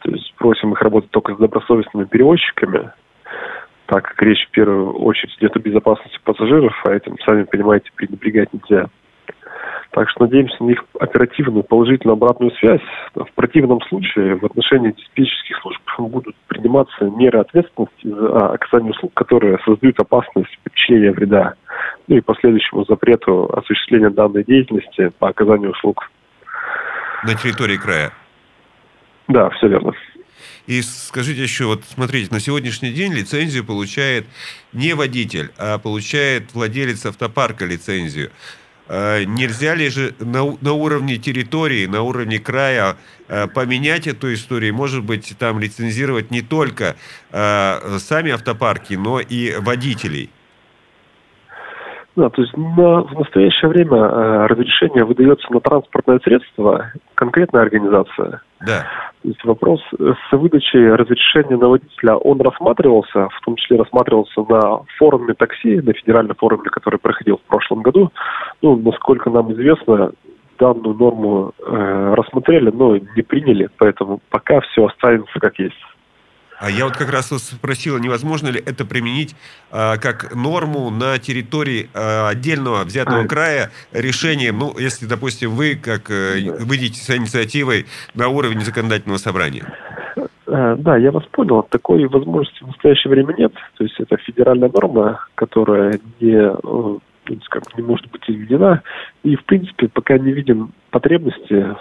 То 0.00 0.10
есть 0.10 0.34
просим 0.36 0.74
их 0.74 0.82
работать 0.82 1.10
только 1.10 1.34
с 1.34 1.38
добросовестными 1.38 2.04
перевозчиками, 2.04 2.90
так 3.86 4.04
как 4.04 4.20
речь 4.20 4.46
в 4.48 4.50
первую 4.50 4.92
очередь 4.98 5.34
идет 5.38 5.56
о 5.56 5.60
безопасности 5.60 6.18
пассажиров, 6.24 6.74
а 6.84 6.92
этим, 6.92 7.16
сами 7.24 7.44
понимаете, 7.44 7.90
пренебрегать 7.96 8.52
нельзя. 8.52 8.88
Так 9.90 10.10
что 10.10 10.24
надеемся 10.24 10.62
на 10.62 10.70
их 10.70 10.84
оперативную 11.00 11.64
положительную 11.64 12.14
обратную 12.14 12.52
связь. 12.52 12.82
В 13.14 13.32
противном 13.34 13.80
случае 13.88 14.36
в 14.36 14.44
отношении 14.44 14.92
диспетчерских 14.92 15.58
служб 15.62 15.80
будут 15.98 16.36
приниматься 16.46 17.04
меры 17.04 17.40
ответственности 17.40 18.06
за 18.06 18.50
оказание 18.52 18.92
услуг, 18.92 19.12
которые 19.14 19.58
создают 19.64 19.98
опасность 19.98 20.56
причинения 20.62 21.10
вреда, 21.10 21.54
ну 22.06 22.16
и 22.16 22.20
последующему 22.20 22.84
запрету 22.84 23.50
осуществления 23.52 24.10
данной 24.10 24.44
деятельности 24.44 25.10
по 25.18 25.28
оказанию 25.28 25.70
услуг. 25.70 26.10
На 27.24 27.34
территории 27.34 27.76
края? 27.76 28.12
Да, 29.26 29.50
все 29.50 29.68
верно. 29.68 29.92
И 30.66 30.82
скажите 30.82 31.42
еще, 31.42 31.64
вот 31.64 31.84
смотрите, 31.84 32.32
на 32.32 32.40
сегодняшний 32.40 32.92
день 32.92 33.12
лицензию 33.12 33.64
получает 33.64 34.26
не 34.72 34.94
водитель, 34.94 35.50
а 35.58 35.78
получает 35.78 36.54
владелец 36.54 37.06
автопарка 37.06 37.64
лицензию. 37.64 38.30
Э, 38.88 39.24
нельзя 39.24 39.74
ли 39.74 39.90
же 39.90 40.14
на, 40.18 40.56
на 40.60 40.72
уровне 40.72 41.16
территории, 41.16 41.86
на 41.86 42.02
уровне 42.02 42.38
края 42.38 42.96
э, 43.28 43.46
поменять 43.46 44.06
эту 44.06 44.32
историю? 44.32 44.74
Может 44.74 45.04
быть, 45.04 45.36
там 45.38 45.60
лицензировать 45.60 46.30
не 46.30 46.40
только 46.40 46.96
э, 47.30 47.98
сами 47.98 48.32
автопарки, 48.32 48.94
но 48.94 49.20
и 49.20 49.54
водителей? 49.60 50.30
Да, 52.16 52.30
то 52.30 52.42
есть 52.42 52.56
на, 52.56 53.02
в 53.02 53.12
настоящее 53.12 53.68
время 53.68 53.96
э, 53.96 54.46
разрешение 54.46 55.04
выдается 55.04 55.52
на 55.52 55.60
транспортное 55.60 56.18
средство 56.24 56.90
конкретная 57.14 57.62
организация. 57.62 58.42
Да. 58.60 58.86
То 59.22 59.28
есть 59.28 59.44
вопрос 59.44 59.80
с 59.90 60.32
выдачей 60.32 60.94
разрешения 60.94 61.56
на 61.56 61.68
водителя, 61.68 62.14
он 62.16 62.40
рассматривался, 62.40 63.28
в 63.28 63.40
том 63.44 63.56
числе 63.56 63.76
рассматривался 63.76 64.42
на 64.48 64.82
форуме 64.96 65.34
такси, 65.34 65.80
на 65.80 65.92
федеральном 65.92 66.36
форуме, 66.36 66.70
который 66.70 67.00
проходил 67.00 67.38
в 67.38 67.48
прошлом 67.48 67.82
году. 67.82 68.12
Ну, 68.62 68.76
насколько 68.76 69.30
нам 69.30 69.52
известно, 69.52 70.12
данную 70.58 70.94
норму 70.94 71.52
э, 71.58 72.14
рассмотрели, 72.14 72.70
но 72.70 72.96
не 72.96 73.22
приняли, 73.22 73.68
поэтому 73.78 74.20
пока 74.30 74.60
все 74.60 74.86
останется 74.86 75.38
как 75.40 75.58
есть. 75.58 75.76
А 76.60 76.70
я 76.70 76.84
вот 76.84 76.96
как 76.96 77.10
раз 77.10 77.30
вас 77.30 77.42
спросила, 77.42 77.98
невозможно 77.98 78.48
ли 78.48 78.60
это 78.64 78.84
применить 78.84 79.36
а, 79.70 79.96
как 79.96 80.34
норму 80.34 80.90
на 80.90 81.18
территории 81.18 81.88
а, 81.94 82.28
отдельного 82.30 82.84
взятого 82.84 83.22
А. 83.22 83.26
края 83.28 83.70
решением, 83.92 84.58
ну, 84.58 84.76
если, 84.78 85.06
допустим, 85.06 85.50
вы 85.50 85.76
как 85.76 86.10
э, 86.10 86.50
выйдете 86.60 87.00
с 87.00 87.16
инициативой 87.16 87.86
на 88.14 88.28
уровень 88.28 88.60
законодательного 88.60 89.18
собрания? 89.18 89.72
Э, 90.48 90.74
Да, 90.78 90.96
я 90.96 91.12
вас 91.12 91.24
понял. 91.30 91.62
Такой 91.62 92.06
возможности 92.06 92.64
в 92.64 92.68
настоящее 92.68 93.12
время 93.12 93.34
нет. 93.38 93.52
То 93.76 93.84
есть 93.84 93.98
это 94.00 94.16
федеральная 94.16 94.70
норма, 94.70 95.26
которая 95.36 96.00
не, 96.20 96.34
э, 96.34 96.98
скажем, 97.44 97.68
не 97.76 97.82
может 97.84 98.10
быть 98.10 98.22
изменена. 98.26 98.82
И, 99.22 99.36
в 99.36 99.44
принципе, 99.44 99.88
пока 99.88 100.18
не 100.18 100.32
видим 100.32 100.72
потребности 100.90 101.76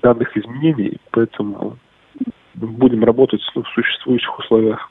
данных 0.00 0.36
изменений, 0.36 0.98
поэтому 1.10 1.76
будем 2.54 3.04
работать 3.04 3.40
в 3.54 3.64
существующих 3.74 4.38
условиях. 4.38 4.90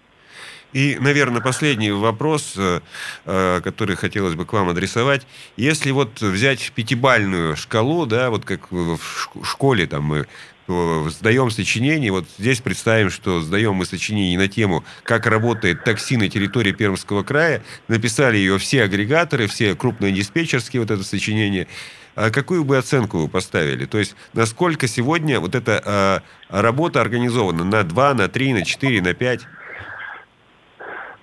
И, 0.74 0.98
наверное, 1.00 1.42
последний 1.42 1.92
вопрос, 1.92 2.56
э, 2.58 2.82
э, 3.26 3.62
который 3.64 3.96
хотелось 3.96 4.34
бы 4.34 4.46
к 4.46 4.54
вам 4.54 4.70
адресовать. 4.70 5.26
Если 5.56 5.92
вот 5.92 6.20
взять 6.20 6.72
пятибальную 6.74 7.56
шкалу, 7.56 8.08
да, 8.08 8.32
вот 8.32 8.44
как 8.44 8.72
в 8.72 8.96
шк- 8.96 9.44
школе 9.44 9.86
там 9.86 10.04
мы 10.04 10.26
сдаем 10.68 11.52
сочинение, 11.52 12.12
вот 12.12 12.26
здесь 12.40 12.62
представим, 12.62 13.10
что 13.10 13.42
сдаем 13.42 13.76
мы 13.76 13.86
сочинение 13.86 14.38
на 14.38 14.48
тему, 14.48 14.86
как 15.04 15.28
работает 15.28 15.84
такси 15.84 16.16
на 16.16 16.30
территории 16.30 16.72
Пермского 16.72 17.24
края, 17.24 17.64
написали 17.90 18.38
ее 18.38 18.58
все 18.58 18.84
агрегаторы, 18.84 19.48
все 19.48 19.76
крупные 19.76 20.14
диспетчерские, 20.14 20.82
вот 20.82 20.90
это 20.90 21.04
сочинение, 21.04 21.68
какую 22.16 22.64
бы 22.64 22.78
оценку 22.78 23.18
вы 23.18 23.28
поставили? 23.28 23.86
То 23.86 23.98
есть, 23.98 24.16
насколько 24.34 24.88
сегодня 24.88 25.40
вот 25.40 25.56
эта 25.56 25.82
э, 25.84 26.62
работа 26.62 27.02
организована? 27.02 27.64
На 27.64 27.84
2, 27.84 28.14
на 28.14 28.28
3, 28.28 28.54
на 28.54 28.64
4, 28.64 29.02
на 29.02 29.14
5? 29.14 29.48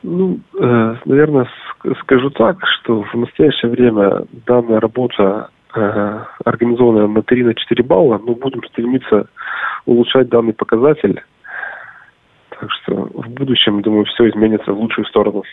Ну, 0.02 0.40
э, 0.58 0.96
наверное, 1.04 1.44
ск- 1.44 1.94
скажу 2.00 2.30
так, 2.30 2.56
что 2.66 3.02
в 3.02 3.14
настоящее 3.14 3.70
время 3.70 4.24
данная 4.46 4.80
работа 4.80 5.50
э, 5.74 6.24
организованная 6.44 7.06
на 7.06 7.18
3-4 7.18 7.82
балла, 7.82 8.18
но 8.18 8.34
будем 8.34 8.62
стремиться 8.64 9.28
улучшать 9.86 10.28
данный 10.28 10.54
показатель. 10.54 11.22
Так 12.48 12.70
что 12.72 13.08
в 13.14 13.28
будущем, 13.30 13.82
думаю, 13.82 14.04
все 14.06 14.28
изменится 14.28 14.72
в 14.72 14.78
лучшую 14.78 15.06
сторону. 15.06 15.44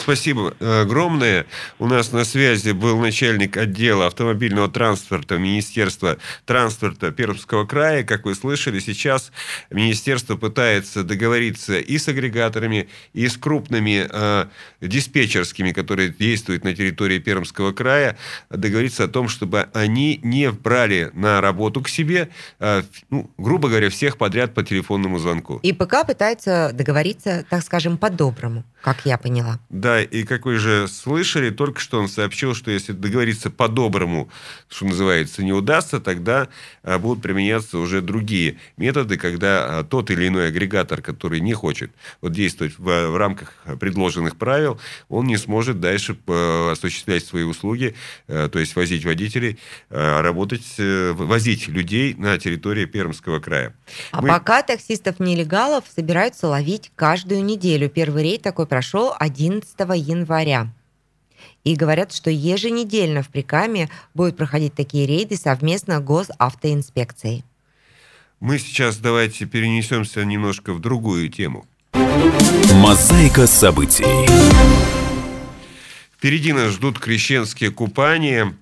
Спасибо 0.00 0.54
огромное. 0.60 1.46
У 1.78 1.86
нас 1.86 2.10
на 2.12 2.24
связи 2.24 2.70
был 2.70 2.98
начальник 2.98 3.58
отдела 3.58 4.06
автомобильного 4.06 4.68
транспорта 4.68 5.36
Министерства 5.36 6.16
транспорта 6.46 7.10
Пермского 7.10 7.66
края. 7.66 8.02
Как 8.02 8.24
вы 8.24 8.34
слышали, 8.34 8.78
сейчас 8.78 9.30
министерство 9.70 10.36
пытается 10.36 11.04
договориться 11.04 11.78
и 11.78 11.98
с 11.98 12.08
агрегаторами, 12.08 12.88
и 13.12 13.28
с 13.28 13.36
крупными 13.36 14.08
э, 14.10 14.46
диспетчерскими, 14.80 15.72
которые 15.72 16.08
действуют 16.08 16.64
на 16.64 16.74
территории 16.74 17.18
Пермского 17.18 17.72
края, 17.72 18.16
договориться 18.48 19.04
о 19.04 19.08
том, 19.08 19.28
чтобы 19.28 19.68
они 19.74 20.18
не 20.22 20.50
брали 20.50 21.10
на 21.12 21.42
работу 21.42 21.82
к 21.82 21.88
себе, 21.90 22.30
э, 22.58 22.82
ну, 23.10 23.30
грубо 23.36 23.68
говоря, 23.68 23.90
всех 23.90 24.16
подряд 24.16 24.54
по 24.54 24.62
телефонному 24.62 25.18
звонку. 25.18 25.60
И 25.62 25.72
ПК 25.74 26.06
пытается 26.06 26.70
договориться, 26.72 27.44
так 27.50 27.62
скажем, 27.62 27.98
по-доброму, 27.98 28.64
как 28.80 29.04
я 29.04 29.18
поняла. 29.18 29.58
Да, 29.68 29.89
и 29.98 30.22
как 30.24 30.46
вы 30.46 30.56
же 30.56 30.86
слышали, 30.86 31.50
только 31.50 31.80
что 31.80 31.98
он 31.98 32.08
сообщил, 32.08 32.54
что 32.54 32.70
если 32.70 32.92
договориться 32.92 33.50
по-доброму, 33.50 34.30
что 34.68 34.84
называется, 34.84 35.42
не 35.42 35.52
удастся, 35.52 36.00
тогда 36.00 36.48
а, 36.82 36.98
будут 36.98 37.22
применяться 37.22 37.78
уже 37.78 38.00
другие 38.00 38.58
методы, 38.76 39.16
когда 39.16 39.80
а, 39.80 39.84
тот 39.84 40.10
или 40.10 40.28
иной 40.28 40.48
агрегатор, 40.48 41.02
который 41.02 41.40
не 41.40 41.52
хочет 41.52 41.90
вот, 42.20 42.32
действовать 42.32 42.78
в, 42.78 42.84
в 42.84 43.16
рамках 43.16 43.54
предложенных 43.80 44.36
правил, 44.36 44.80
он 45.08 45.26
не 45.26 45.36
сможет 45.36 45.80
дальше 45.80 46.16
э, 46.26 46.70
осуществлять 46.70 47.24
свои 47.24 47.42
услуги, 47.42 47.94
э, 48.28 48.48
то 48.52 48.58
есть 48.58 48.76
возить 48.76 49.04
водителей, 49.04 49.58
э, 49.90 50.20
работать, 50.20 50.62
возить 50.78 51.68
людей 51.68 52.14
на 52.14 52.38
территории 52.38 52.84
Пермского 52.84 53.40
края. 53.40 53.74
А 54.12 54.22
Мы- 54.22 54.28
пока 54.28 54.62
таксистов-нелегалов 54.62 55.84
собираются 55.94 56.48
ловить 56.48 56.92
каждую 56.94 57.44
неделю. 57.44 57.88
Первый 57.88 58.22
рейд 58.22 58.42
такой 58.42 58.66
прошел 58.66 59.14
11 59.18 59.69
января. 59.94 60.72
И 61.64 61.74
говорят, 61.74 62.12
что 62.12 62.30
еженедельно 62.30 63.22
в 63.22 63.28
Прикаме 63.28 63.88
будут 64.14 64.36
проходить 64.36 64.74
такие 64.74 65.06
рейды 65.06 65.36
совместно 65.36 66.00
госавтоинспекцией. 66.00 67.44
Мы 68.40 68.58
сейчас 68.58 68.96
давайте 68.96 69.44
перенесемся 69.44 70.24
немножко 70.24 70.72
в 70.72 70.80
другую 70.80 71.28
тему. 71.28 71.66
Мозаика 72.74 73.46
событий. 73.46 74.04
Впереди 76.16 76.52
нас 76.52 76.72
ждут 76.72 76.98
крещенские 76.98 77.70
купания. 77.70 78.54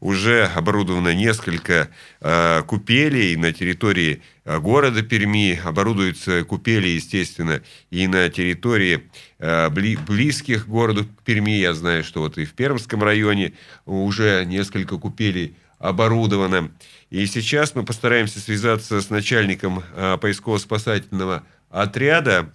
Уже 0.00 0.44
оборудовано 0.44 1.14
несколько 1.14 1.88
э, 2.20 2.62
купелей 2.66 3.36
на 3.36 3.52
территории 3.54 4.20
э, 4.44 4.58
города 4.58 5.02
Перми. 5.02 5.58
Оборудуются 5.64 6.44
купели, 6.44 6.88
естественно, 6.88 7.62
и 7.90 8.06
на 8.06 8.28
территории 8.28 9.04
близких 10.06 10.64
к 10.64 10.68
городу 10.68 11.06
Перми. 11.24 11.58
Я 11.58 11.74
знаю, 11.74 12.04
что 12.04 12.20
вот 12.20 12.38
и 12.38 12.44
в 12.44 12.54
Пермском 12.54 13.02
районе 13.02 13.52
уже 13.84 14.44
несколько 14.46 14.96
купелей 14.96 15.56
оборудовано. 15.78 16.70
И 17.10 17.26
сейчас 17.26 17.74
мы 17.74 17.84
постараемся 17.84 18.40
связаться 18.40 19.00
с 19.00 19.10
начальником 19.10 19.82
э, 19.94 20.16
поисково-спасательного 20.20 21.44
отряда 21.70 22.50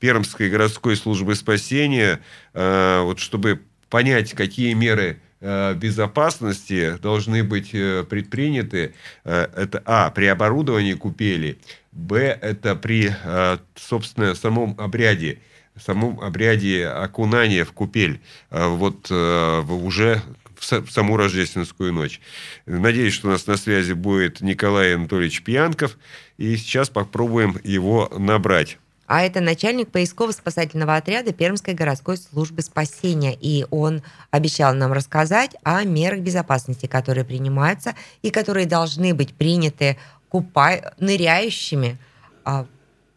Пермской 0.00 0.50
городской 0.50 0.96
службы 0.96 1.34
спасения, 1.34 2.20
э, 2.52 3.00
вот 3.02 3.20
чтобы 3.20 3.62
понять, 3.88 4.34
какие 4.34 4.74
меры 4.74 5.20
э, 5.40 5.74
безопасности 5.74 6.98
должны 7.00 7.42
быть 7.42 7.70
э, 7.72 8.04
предприняты. 8.04 8.94
Э, 9.24 9.46
Это, 9.56 9.82
а, 9.86 10.10
при 10.10 10.26
оборудовании 10.26 10.94
купели, 10.94 11.58
б, 11.92 12.18
это 12.18 12.76
при, 12.76 13.14
э, 13.24 13.58
собственно, 13.76 14.34
самом 14.34 14.74
обряде, 14.78 15.40
самом 15.82 16.20
обряде 16.20 16.86
окунания 16.86 17.64
в 17.64 17.72
купель, 17.72 18.20
э, 18.50 18.66
вот 18.66 19.08
э, 19.10 19.60
уже 19.60 20.22
в 20.56 20.62
са- 20.62 20.84
в 20.84 20.90
саму 20.90 21.16
рождественскую 21.16 21.92
ночь. 21.92 22.20
Надеюсь, 22.66 23.14
что 23.14 23.28
у 23.28 23.30
нас 23.30 23.46
на 23.46 23.56
связи 23.56 23.92
будет 23.92 24.40
Николай 24.40 24.94
Анатольевич 24.94 25.42
Пьянков, 25.42 25.98
и 26.38 26.56
сейчас 26.56 26.90
попробуем 26.90 27.58
его 27.64 28.10
набрать. 28.16 28.78
А 29.06 29.22
это 29.22 29.40
начальник 29.40 29.90
поисково-спасательного 29.90 30.96
отряда 30.96 31.32
Пермской 31.32 31.74
городской 31.74 32.16
службы 32.16 32.62
спасения. 32.62 33.36
И 33.38 33.66
он 33.70 34.02
обещал 34.30 34.74
нам 34.74 34.92
рассказать 34.92 35.56
о 35.62 35.84
мерах 35.84 36.20
безопасности, 36.20 36.86
которые 36.86 37.24
принимаются 37.24 37.94
и 38.22 38.30
которые 38.30 38.66
должны 38.66 39.14
быть 39.14 39.34
приняты 39.34 39.98
купа... 40.30 40.94
ныряющими, 40.98 41.98
а, 42.44 42.66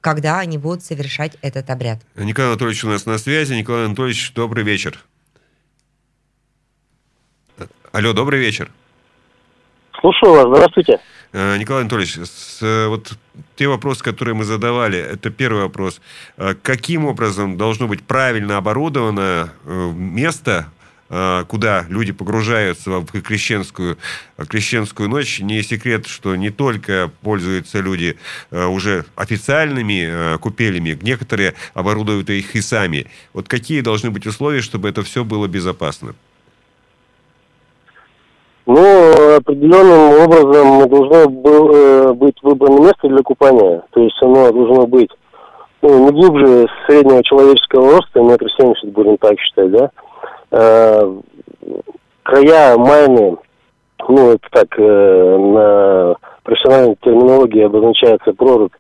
когда 0.07 0.39
они 0.39 0.57
будут 0.57 0.85
совершать 0.85 1.35
этот 1.41 1.69
обряд. 1.69 1.99
Николай 2.15 2.51
Анатольевич 2.51 2.85
у 2.85 2.87
нас 2.87 3.05
на 3.05 3.17
связи. 3.17 3.53
Николай 3.55 3.87
Анатольевич, 3.87 4.31
добрый 4.33 4.63
вечер. 4.63 5.03
Алло, 7.91 8.13
добрый 8.13 8.39
вечер. 8.39 8.71
Слушаю 9.99 10.31
вас, 10.31 10.47
здравствуйте. 10.47 11.01
Э, 11.33 11.57
Николай 11.57 11.81
Анатольевич, 11.81 12.19
с, 12.19 12.59
э, 12.61 12.87
вот 12.87 13.17
те 13.57 13.67
вопросы, 13.67 14.01
которые 14.01 14.33
мы 14.33 14.45
задавали, 14.45 14.97
это 14.97 15.29
первый 15.29 15.63
вопрос. 15.63 15.99
Э, 16.37 16.53
Каким 16.53 17.03
образом 17.03 17.57
должно 17.57 17.89
быть 17.89 18.01
правильно 18.01 18.55
оборудовано 18.55 19.51
место, 19.65 20.71
куда 21.09 21.85
люди 21.87 22.11
погружаются 22.11 22.99
в 22.99 23.05
крещенскую, 23.21 23.97
крещенскую 24.37 25.09
ночь? 25.09 25.39
Не 25.39 25.61
секрет, 25.63 26.05
что 26.05 26.35
не 26.35 26.49
только 26.49 27.09
пользуются 27.21 27.79
люди 27.79 28.17
э, 28.51 28.65
уже 28.65 29.05
официальными 29.15 30.33
э, 30.35 30.37
купелями, 30.37 30.97
некоторые 31.01 31.53
оборудуют 31.73 32.29
их 32.29 32.55
и 32.55 32.61
сами. 32.61 33.07
Вот 33.33 33.47
какие 33.47 33.81
должны 33.81 34.11
быть 34.11 34.27
условия, 34.27 34.61
чтобы 34.61 34.89
это 34.89 35.01
все 35.03 35.23
было 35.23 35.47
безопасно? 35.47 36.13
Ну, 38.65 39.35
определенным 39.37 40.19
образом 40.25 40.89
должно 40.89 41.15
э, 41.23 42.13
быть 42.13 42.35
выбрано 42.43 42.81
место 42.81 43.07
для 43.07 43.23
купания. 43.23 43.81
То 43.91 44.03
есть 44.03 44.17
оно 44.21 44.51
должно 44.51 44.85
быть 44.85 45.09
ну, 45.81 46.05
не 46.05 46.11
глубже 46.11 46.67
среднего 46.85 47.23
человеческого 47.23 47.91
роста, 47.91 48.19
метр 48.19 48.47
семьдесят, 48.57 48.91
будем 48.91 49.17
так 49.17 49.39
считать, 49.39 49.71
да. 49.71 49.91
Э, 50.51 51.15
края 52.23 52.77
майны, 52.77 53.37
ну, 54.07 54.31
это 54.31 54.47
так, 54.51 54.67
э, 54.77 55.37
на 55.37 56.15
профессиональной 56.43 56.95
терминологии 57.01 57.63
обозначается 57.63 58.33
прорубь, 58.33 58.73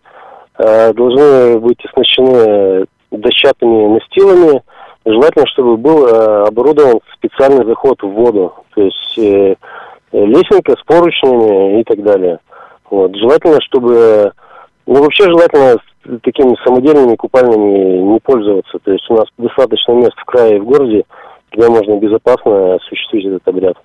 э, 0.59 0.93
должны 0.93 1.59
быть 1.59 1.83
оснащены 1.85 2.85
дощатыми 3.11 3.93
настилами, 3.93 4.61
Желательно, 5.09 5.47
чтобы 5.47 5.77
был 5.77 6.05
э, 6.05 6.47
оборудован 6.47 6.99
специальный 7.13 7.65
заход 7.65 8.03
в 8.03 8.09
воду, 8.09 8.53
то 8.75 8.81
есть 8.81 9.17
э, 9.17 9.55
лесенка 10.11 10.73
с 10.73 10.83
поручнями 10.83 11.79
и 11.79 11.83
так 11.85 12.03
далее. 12.03 12.39
Вот. 12.89 13.15
Желательно, 13.15 13.57
чтобы, 13.61 14.33
ну 14.85 15.01
вообще 15.01 15.23
желательно 15.23 15.77
такими 16.23 16.57
самодельными 16.65 17.15
купальнями 17.15 17.99
не 17.99 18.19
пользоваться. 18.19 18.79
То 18.83 18.91
есть 18.91 19.09
у 19.09 19.15
нас 19.15 19.27
достаточно 19.37 19.93
мест 19.93 20.17
в 20.17 20.25
крае 20.25 20.57
и 20.57 20.59
в 20.59 20.65
городе, 20.65 21.05
где 21.51 21.67
можно 21.67 21.97
безопасно 21.97 22.75
осуществить 22.75 23.25
этот 23.25 23.47
обряд. 23.47 23.77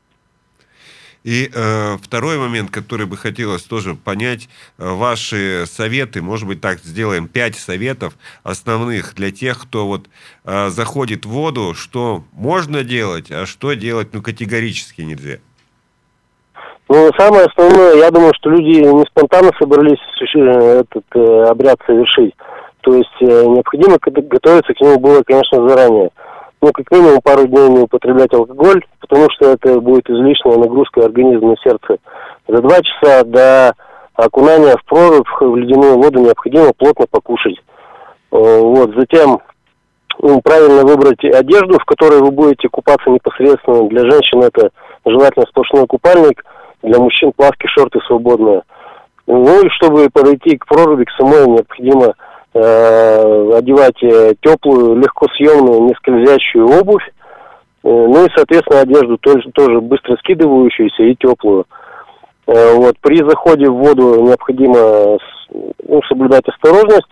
И 1.24 1.48
э, 1.54 1.96
второй 2.02 2.36
момент, 2.36 2.70
который 2.70 3.06
бы 3.06 3.16
хотелось 3.16 3.62
тоже 3.62 3.94
понять, 3.94 4.48
э, 4.78 4.92
ваши 4.92 5.64
советы, 5.66 6.20
может 6.20 6.48
быть, 6.48 6.60
так 6.60 6.78
сделаем 6.80 7.28
пять 7.28 7.54
советов 7.54 8.14
основных 8.42 9.14
для 9.14 9.30
тех, 9.30 9.62
кто 9.62 9.86
вот 9.86 10.06
э, 10.44 10.68
заходит 10.68 11.24
в 11.24 11.30
воду, 11.30 11.74
что 11.74 12.22
можно 12.32 12.82
делать, 12.82 13.30
а 13.30 13.46
что 13.46 13.74
делать, 13.74 14.08
ну, 14.12 14.20
категорически 14.20 15.02
нельзя. 15.02 15.38
Ну, 16.88 17.08
самое 17.16 17.46
основное, 17.46 17.94
я 17.94 18.10
думаю, 18.10 18.32
что 18.34 18.50
люди 18.50 18.80
не 18.80 19.04
спонтанно 19.06 19.52
собрались 19.60 19.98
этот 20.34 21.04
э, 21.14 21.44
обряд 21.44 21.78
совершить. 21.86 22.34
То 22.80 22.94
есть 22.96 23.16
э, 23.20 23.44
необходимо 23.46 23.98
готовиться 24.00 24.74
к 24.74 24.80
нему 24.80 24.98
было, 24.98 25.22
конечно, 25.22 25.68
заранее 25.68 26.10
ну, 26.62 26.70
как 26.72 26.90
минимум 26.92 27.20
пару 27.20 27.46
дней 27.46 27.68
не 27.70 27.80
употреблять 27.80 28.32
алкоголь, 28.32 28.84
потому 29.00 29.26
что 29.32 29.50
это 29.50 29.80
будет 29.80 30.08
излишняя 30.08 30.56
нагрузка 30.56 31.04
организма 31.04 31.50
на 31.50 31.56
сердце. 31.56 31.98
За 32.46 32.62
два 32.62 32.76
часа 32.80 33.24
до 33.24 33.74
окунания 34.14 34.76
в 34.76 34.84
прорубь, 34.84 35.26
в 35.40 35.56
ледяную 35.56 35.98
воду 35.98 36.20
необходимо 36.20 36.72
плотно 36.72 37.06
покушать. 37.10 37.56
Э, 38.30 38.60
вот, 38.60 38.94
затем 38.96 39.40
ну, 40.20 40.40
правильно 40.40 40.82
выбрать 40.84 41.24
одежду, 41.24 41.80
в 41.80 41.84
которой 41.84 42.20
вы 42.20 42.30
будете 42.30 42.68
купаться 42.68 43.10
непосредственно. 43.10 43.88
Для 43.88 44.08
женщин 44.08 44.42
это 44.42 44.70
желательно 45.04 45.46
сплошной 45.48 45.86
купальник, 45.88 46.44
для 46.82 47.00
мужчин 47.00 47.32
плавки, 47.34 47.66
шорты 47.66 47.98
свободные. 48.06 48.62
Ну 49.26 49.66
и 49.66 49.68
чтобы 49.70 50.08
подойти 50.10 50.56
к 50.56 50.66
проруби, 50.66 51.04
к 51.04 51.10
самой, 51.18 51.48
необходимо 51.48 52.14
э, 52.54 53.52
одевать 53.56 54.02
э, 54.02 54.34
теплую, 54.40 54.96
легкосъемную, 54.96 55.82
не 55.82 55.94
скользящую 55.94 56.66
обувь, 56.66 57.06
э, 57.06 57.10
ну 57.82 58.24
и, 58.24 58.28
соответственно, 58.34 58.80
одежду 58.80 59.18
тоже, 59.18 59.50
тоже 59.54 59.80
быстро 59.80 60.16
скидывающуюся 60.16 61.02
и 61.04 61.16
теплую. 61.16 61.64
Вот. 62.44 62.96
При 63.00 63.18
заходе 63.18 63.70
в 63.70 63.74
воду 63.74 64.20
необходимо 64.24 65.16
ну, 65.88 66.02
соблюдать 66.08 66.46
осторожность, 66.48 67.08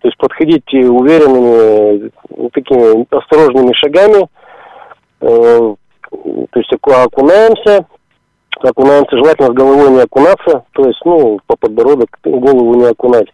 то 0.00 0.08
есть 0.08 0.16
подходить 0.16 0.72
уверенными, 0.72 2.10
такими 2.52 3.06
осторожными 3.14 3.74
шагами, 3.74 4.26
то 5.20 5.76
есть 6.56 6.72
окунаемся, 6.72 7.84
окунаемся, 8.58 9.16
желательно 9.18 9.48
с 9.48 9.54
головой 9.54 9.90
не 9.90 10.00
окунаться, 10.00 10.64
то 10.72 10.86
есть, 10.86 11.00
ну, 11.04 11.38
по 11.46 11.56
подбородок 11.56 12.08
голову 12.24 12.74
не 12.74 12.86
окунать. 12.86 13.28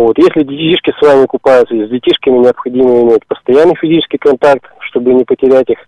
Вот. 0.00 0.16
Если 0.16 0.44
детишки 0.44 0.94
с 0.98 1.06
вами 1.06 1.26
купаются, 1.26 1.74
с 1.74 1.90
детишками 1.90 2.38
необходимо 2.38 3.02
иметь 3.02 3.26
постоянный 3.26 3.76
физический 3.76 4.16
контакт, 4.16 4.64
чтобы 4.88 5.12
не 5.12 5.24
потерять 5.24 5.68
их. 5.68 5.78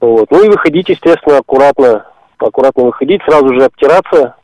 Вот. 0.00 0.30
Ну 0.30 0.44
и 0.44 0.48
выходить, 0.48 0.88
естественно, 0.88 1.38
аккуратно, 1.38 2.06
аккуратно 2.38 2.84
выходить, 2.84 3.20
сразу 3.24 3.52
же 3.52 3.64
обтираться, 3.64 4.36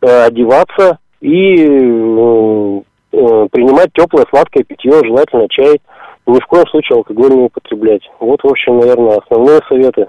э, 0.00 0.24
одеваться 0.24 1.00
и 1.20 1.66
э, 1.66 2.80
э, 3.12 3.46
принимать 3.52 3.92
теплое 3.92 4.24
сладкое 4.30 4.64
питье, 4.64 4.92
желательно 5.04 5.46
чай. 5.50 5.82
Ни 6.26 6.40
в 6.40 6.46
коем 6.46 6.66
случае 6.68 6.96
алкоголь 6.96 7.30
не 7.30 7.42
употреблять. 7.42 8.10
Вот, 8.20 8.42
в 8.42 8.46
общем, 8.46 8.78
наверное, 8.78 9.18
основные 9.18 9.60
советы. 9.68 10.06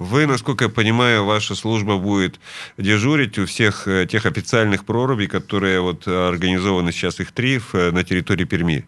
Вы, 0.00 0.26
насколько 0.26 0.64
я 0.64 0.70
понимаю, 0.70 1.26
ваша 1.26 1.54
служба 1.54 1.98
будет 1.98 2.40
дежурить 2.78 3.38
у 3.38 3.44
всех 3.44 3.86
э, 3.86 4.06
тех 4.06 4.24
официальных 4.24 4.86
прорубей, 4.86 5.26
которые 5.26 5.82
вот 5.82 6.08
организованы 6.08 6.90
сейчас 6.90 7.20
их 7.20 7.32
три 7.32 7.58
э, 7.74 7.90
на 7.90 8.02
территории 8.02 8.44
Перми. 8.44 8.86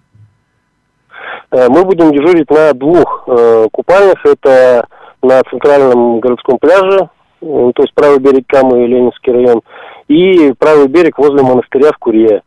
Э, 1.50 1.68
мы 1.68 1.84
будем 1.84 2.12
дежурить 2.12 2.50
на 2.50 2.72
двух 2.72 3.24
э, 3.26 3.68
купальнях. 3.70 4.24
Это 4.24 4.86
на 5.22 5.42
центральном 5.50 6.18
городском 6.20 6.56
пляже, 6.58 7.10
то 7.40 7.74
есть 7.76 7.92
правый 7.92 8.18
берег 8.18 8.46
Камы 8.46 8.82
и 8.82 8.86
Ленинский 8.86 9.32
район, 9.34 9.60
и 10.08 10.54
правый 10.58 10.88
берег 10.88 11.18
возле 11.18 11.42
монастыря 11.42 11.92
в 11.92 11.98
Курье. 11.98 12.42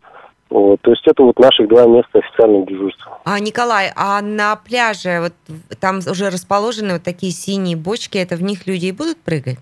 Вот, 0.49 0.79
то 0.81 0.91
есть 0.91 1.05
это 1.07 1.23
вот 1.23 1.37
наших 1.39 1.67
два 1.67 1.85
места 1.85 2.19
официального 2.19 2.65
дежурства. 2.65 3.19
А, 3.25 3.39
Николай, 3.39 3.91
а 3.95 4.21
на 4.21 4.55
пляже 4.55 5.19
вот 5.19 5.33
там 5.79 5.97
уже 5.97 6.29
расположены 6.29 6.93
вот 6.93 7.03
такие 7.03 7.31
синие 7.31 7.75
бочки, 7.75 8.17
это 8.17 8.35
в 8.35 8.43
них 8.43 8.67
люди 8.67 8.87
и 8.87 8.91
будут 8.91 9.17
прыгать? 9.17 9.57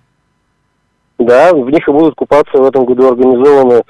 Да, 1.20 1.54
в 1.54 1.70
них 1.70 1.88
и 1.88 1.92
будут 1.92 2.16
купаться. 2.16 2.58
В 2.58 2.66
этом 2.66 2.86
году 2.86 3.08
организованы, 3.08 3.84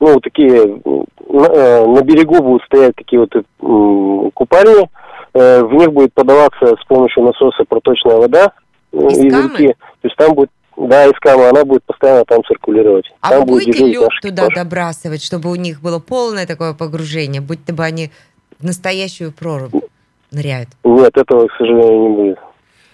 ну, 0.00 0.20
такие, 0.20 0.80
на, 1.28 1.44
э, 1.44 1.86
на 1.86 2.02
берегу 2.02 2.42
будут 2.42 2.64
стоять 2.64 2.94
такие 2.96 3.20
вот 3.20 3.34
э, 3.34 4.30
купальни. 4.34 4.88
Э, 5.34 5.62
в 5.62 5.72
них 5.74 5.92
будет 5.92 6.12
подаваться 6.14 6.76
с 6.76 6.84
помощью 6.86 7.22
насоса 7.22 7.64
проточная 7.68 8.16
вода 8.16 8.52
из, 8.92 9.18
из 9.18 9.24
реки. 9.24 9.68
То 10.00 10.08
есть 10.08 10.16
там 10.16 10.34
будет 10.34 10.50
да, 10.88 11.06
из 11.06 11.18
камы, 11.20 11.48
она 11.48 11.64
будет 11.64 11.84
постоянно 11.84 12.24
там 12.24 12.44
циркулировать. 12.44 13.12
А 13.20 13.30
там 13.30 13.40
вы 13.40 13.46
будете 13.46 13.86
лед 13.86 14.08
туда 14.22 14.46
экипаж. 14.46 14.54
добрасывать, 14.54 15.22
чтобы 15.22 15.50
у 15.50 15.54
них 15.54 15.80
было 15.80 15.98
полное 15.98 16.46
такое 16.46 16.74
погружение, 16.74 17.40
будь-то 17.40 17.72
бы 17.72 17.84
они 17.84 18.10
в 18.58 18.64
настоящую 18.64 19.32
прорубь 19.32 19.74
ныряют? 20.30 20.68
Нет, 20.84 21.16
этого, 21.16 21.46
к 21.48 21.52
сожалению, 21.58 22.08
не 22.08 22.16
будет. 22.16 22.38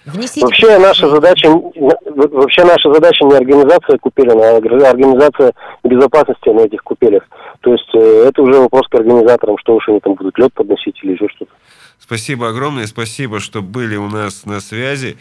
Внесите 0.06 0.46
вообще 0.46 0.78
наша 0.78 1.08
задача, 1.08 1.48
вообще 1.50 2.64
наша 2.64 2.92
задача 2.92 3.24
не 3.24 3.34
организация 3.34 3.98
купелин, 3.98 4.40
а 4.40 4.56
организация 4.56 5.52
безопасности 5.82 6.48
на 6.48 6.60
этих 6.60 6.80
купелях. 6.84 7.24
То 7.60 7.72
есть 7.72 7.90
э, 7.92 8.28
это 8.28 8.42
уже 8.42 8.54
вопрос 8.60 8.86
к 8.88 8.94
организаторам, 8.94 9.58
что 9.58 9.74
уж 9.74 9.88
они 9.88 9.98
там 9.98 10.14
будут 10.14 10.38
лед 10.38 10.52
подносить 10.54 10.96
или 11.02 11.14
еще 11.14 11.26
что-то. 11.34 11.50
Спасибо 11.98 12.48
огромное, 12.50 12.86
спасибо, 12.86 13.40
что 13.40 13.62
были 13.62 13.96
у 13.96 14.06
нас 14.06 14.46
на 14.46 14.60
связи. 14.60 15.16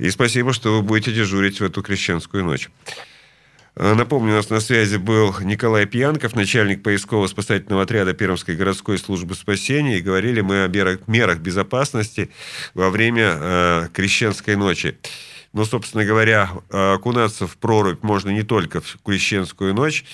И 0.00 0.08
спасибо, 0.08 0.54
что 0.54 0.76
вы 0.76 0.82
будете 0.82 1.12
дежурить 1.12 1.60
в 1.60 1.62
эту 1.62 1.82
крещенскую 1.82 2.42
ночь. 2.42 2.70
Э, 3.76 3.92
напомню, 3.92 4.32
у 4.32 4.36
нас 4.36 4.48
на 4.48 4.60
связи 4.60 4.96
был 4.96 5.34
Николай 5.40 5.84
Пьянков, 5.84 6.34
начальник 6.34 6.82
поисково-спасательного 6.82 7.82
отряда 7.82 8.14
Пермской 8.14 8.56
городской 8.56 8.96
службы 8.96 9.34
спасения. 9.34 9.98
И 9.98 10.00
говорили 10.00 10.40
мы 10.40 10.64
о 10.64 10.68
мерах 11.06 11.40
безопасности 11.40 12.30
во 12.72 12.88
время 12.88 13.36
э, 13.38 13.88
крещенской 13.92 14.56
ночи. 14.56 14.96
Но, 15.52 15.66
собственно 15.66 16.06
говоря, 16.06 16.48
окунаться 16.70 17.46
в 17.46 17.58
прорубь 17.58 18.02
можно 18.02 18.30
не 18.30 18.42
только 18.42 18.80
в 18.80 18.96
крещенскую 19.04 19.74
ночь, 19.74 20.06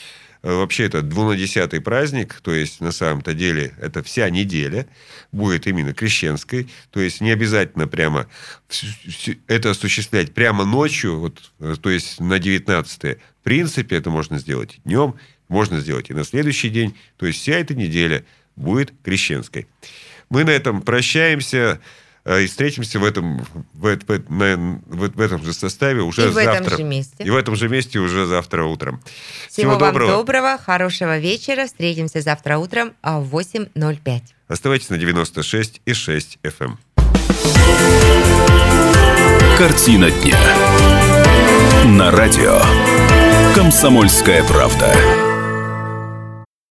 вообще 0.43 0.85
это 0.85 1.03
двунадесятый 1.03 1.81
праздник, 1.81 2.41
то 2.43 2.53
есть 2.53 2.81
на 2.81 2.93
самом-то 2.93 3.35
деле 3.35 3.75
это 3.81 4.03
вся 4.03 4.29
неделя 4.31 4.87
будет 5.33 5.67
именно 5.67 5.93
крещенской, 5.93 6.69
то 6.91 7.01
есть 7.01 7.21
не 7.21 7.31
обязательно 7.31 7.87
прямо 7.89 8.27
это 9.47 9.71
осуществлять 9.71 10.33
прямо 10.35 10.65
ночью, 10.65 11.19
вот, 11.19 11.53
э, 11.61 11.75
то 11.81 11.91
есть 11.91 12.21
на 12.21 12.39
19 12.39 13.19
В 13.41 13.45
принципе, 13.45 13.97
это 13.97 14.11
можно 14.11 14.39
сделать 14.39 14.79
днем, 14.85 15.15
можно 15.49 15.81
сделать 15.81 16.11
и 16.11 16.15
на 16.15 16.25
следующий 16.25 16.69
день, 16.69 16.97
то 17.17 17.27
есть 17.27 17.41
вся 17.41 17.55
эта 17.55 17.75
неделя 17.75 18.25
будет 18.57 18.93
крещенской. 19.03 19.67
Мы 20.29 20.45
на 20.45 20.51
этом 20.51 20.83
прощаемся. 20.83 21.81
Э, 22.27 22.43
и 22.43 22.47
встретимся 22.49 22.99
в 22.99 23.05
этом, 23.05 23.39
в, 23.73 23.97
в, 23.97 24.31
на, 24.31 24.57
в, 24.87 25.11
в 25.15 25.21
этом 25.21 25.45
же 25.45 25.53
составе 25.53 26.03
уже 26.03 26.23
и 26.23 26.33
завтра. 26.33 26.53
в 26.53 26.67
этом 26.67 26.77
же 26.77 26.83
месте. 26.83 27.25
И 27.25 27.31
в 27.31 27.37
этом 27.37 27.55
же 27.55 27.69
месте 27.69 28.01
уже 28.01 28.27
завтра 28.27 28.65
утром. 28.65 29.01
Всего, 29.49 29.71
Всего 29.71 29.71
вам 29.79 29.93
доброго. 29.93 30.13
доброго, 30.13 30.59
хорошего 30.59 31.19
вечера. 31.19 31.67
Встретимся 31.67 32.21
завтра 32.21 32.59
утром 32.59 32.95
в 33.01 33.33
8.05. 33.33 34.23
Оставайтесь 34.49 34.91
на 34.91 34.99
96 34.99 35.81
и 35.87 35.93
6 35.93 36.39
FM. 36.43 36.77
Картина 39.57 40.11
дня. 40.11 40.39
На 41.85 42.11
радио. 42.11 42.61
Комсомольская 43.55 44.43
правда. 44.43 45.26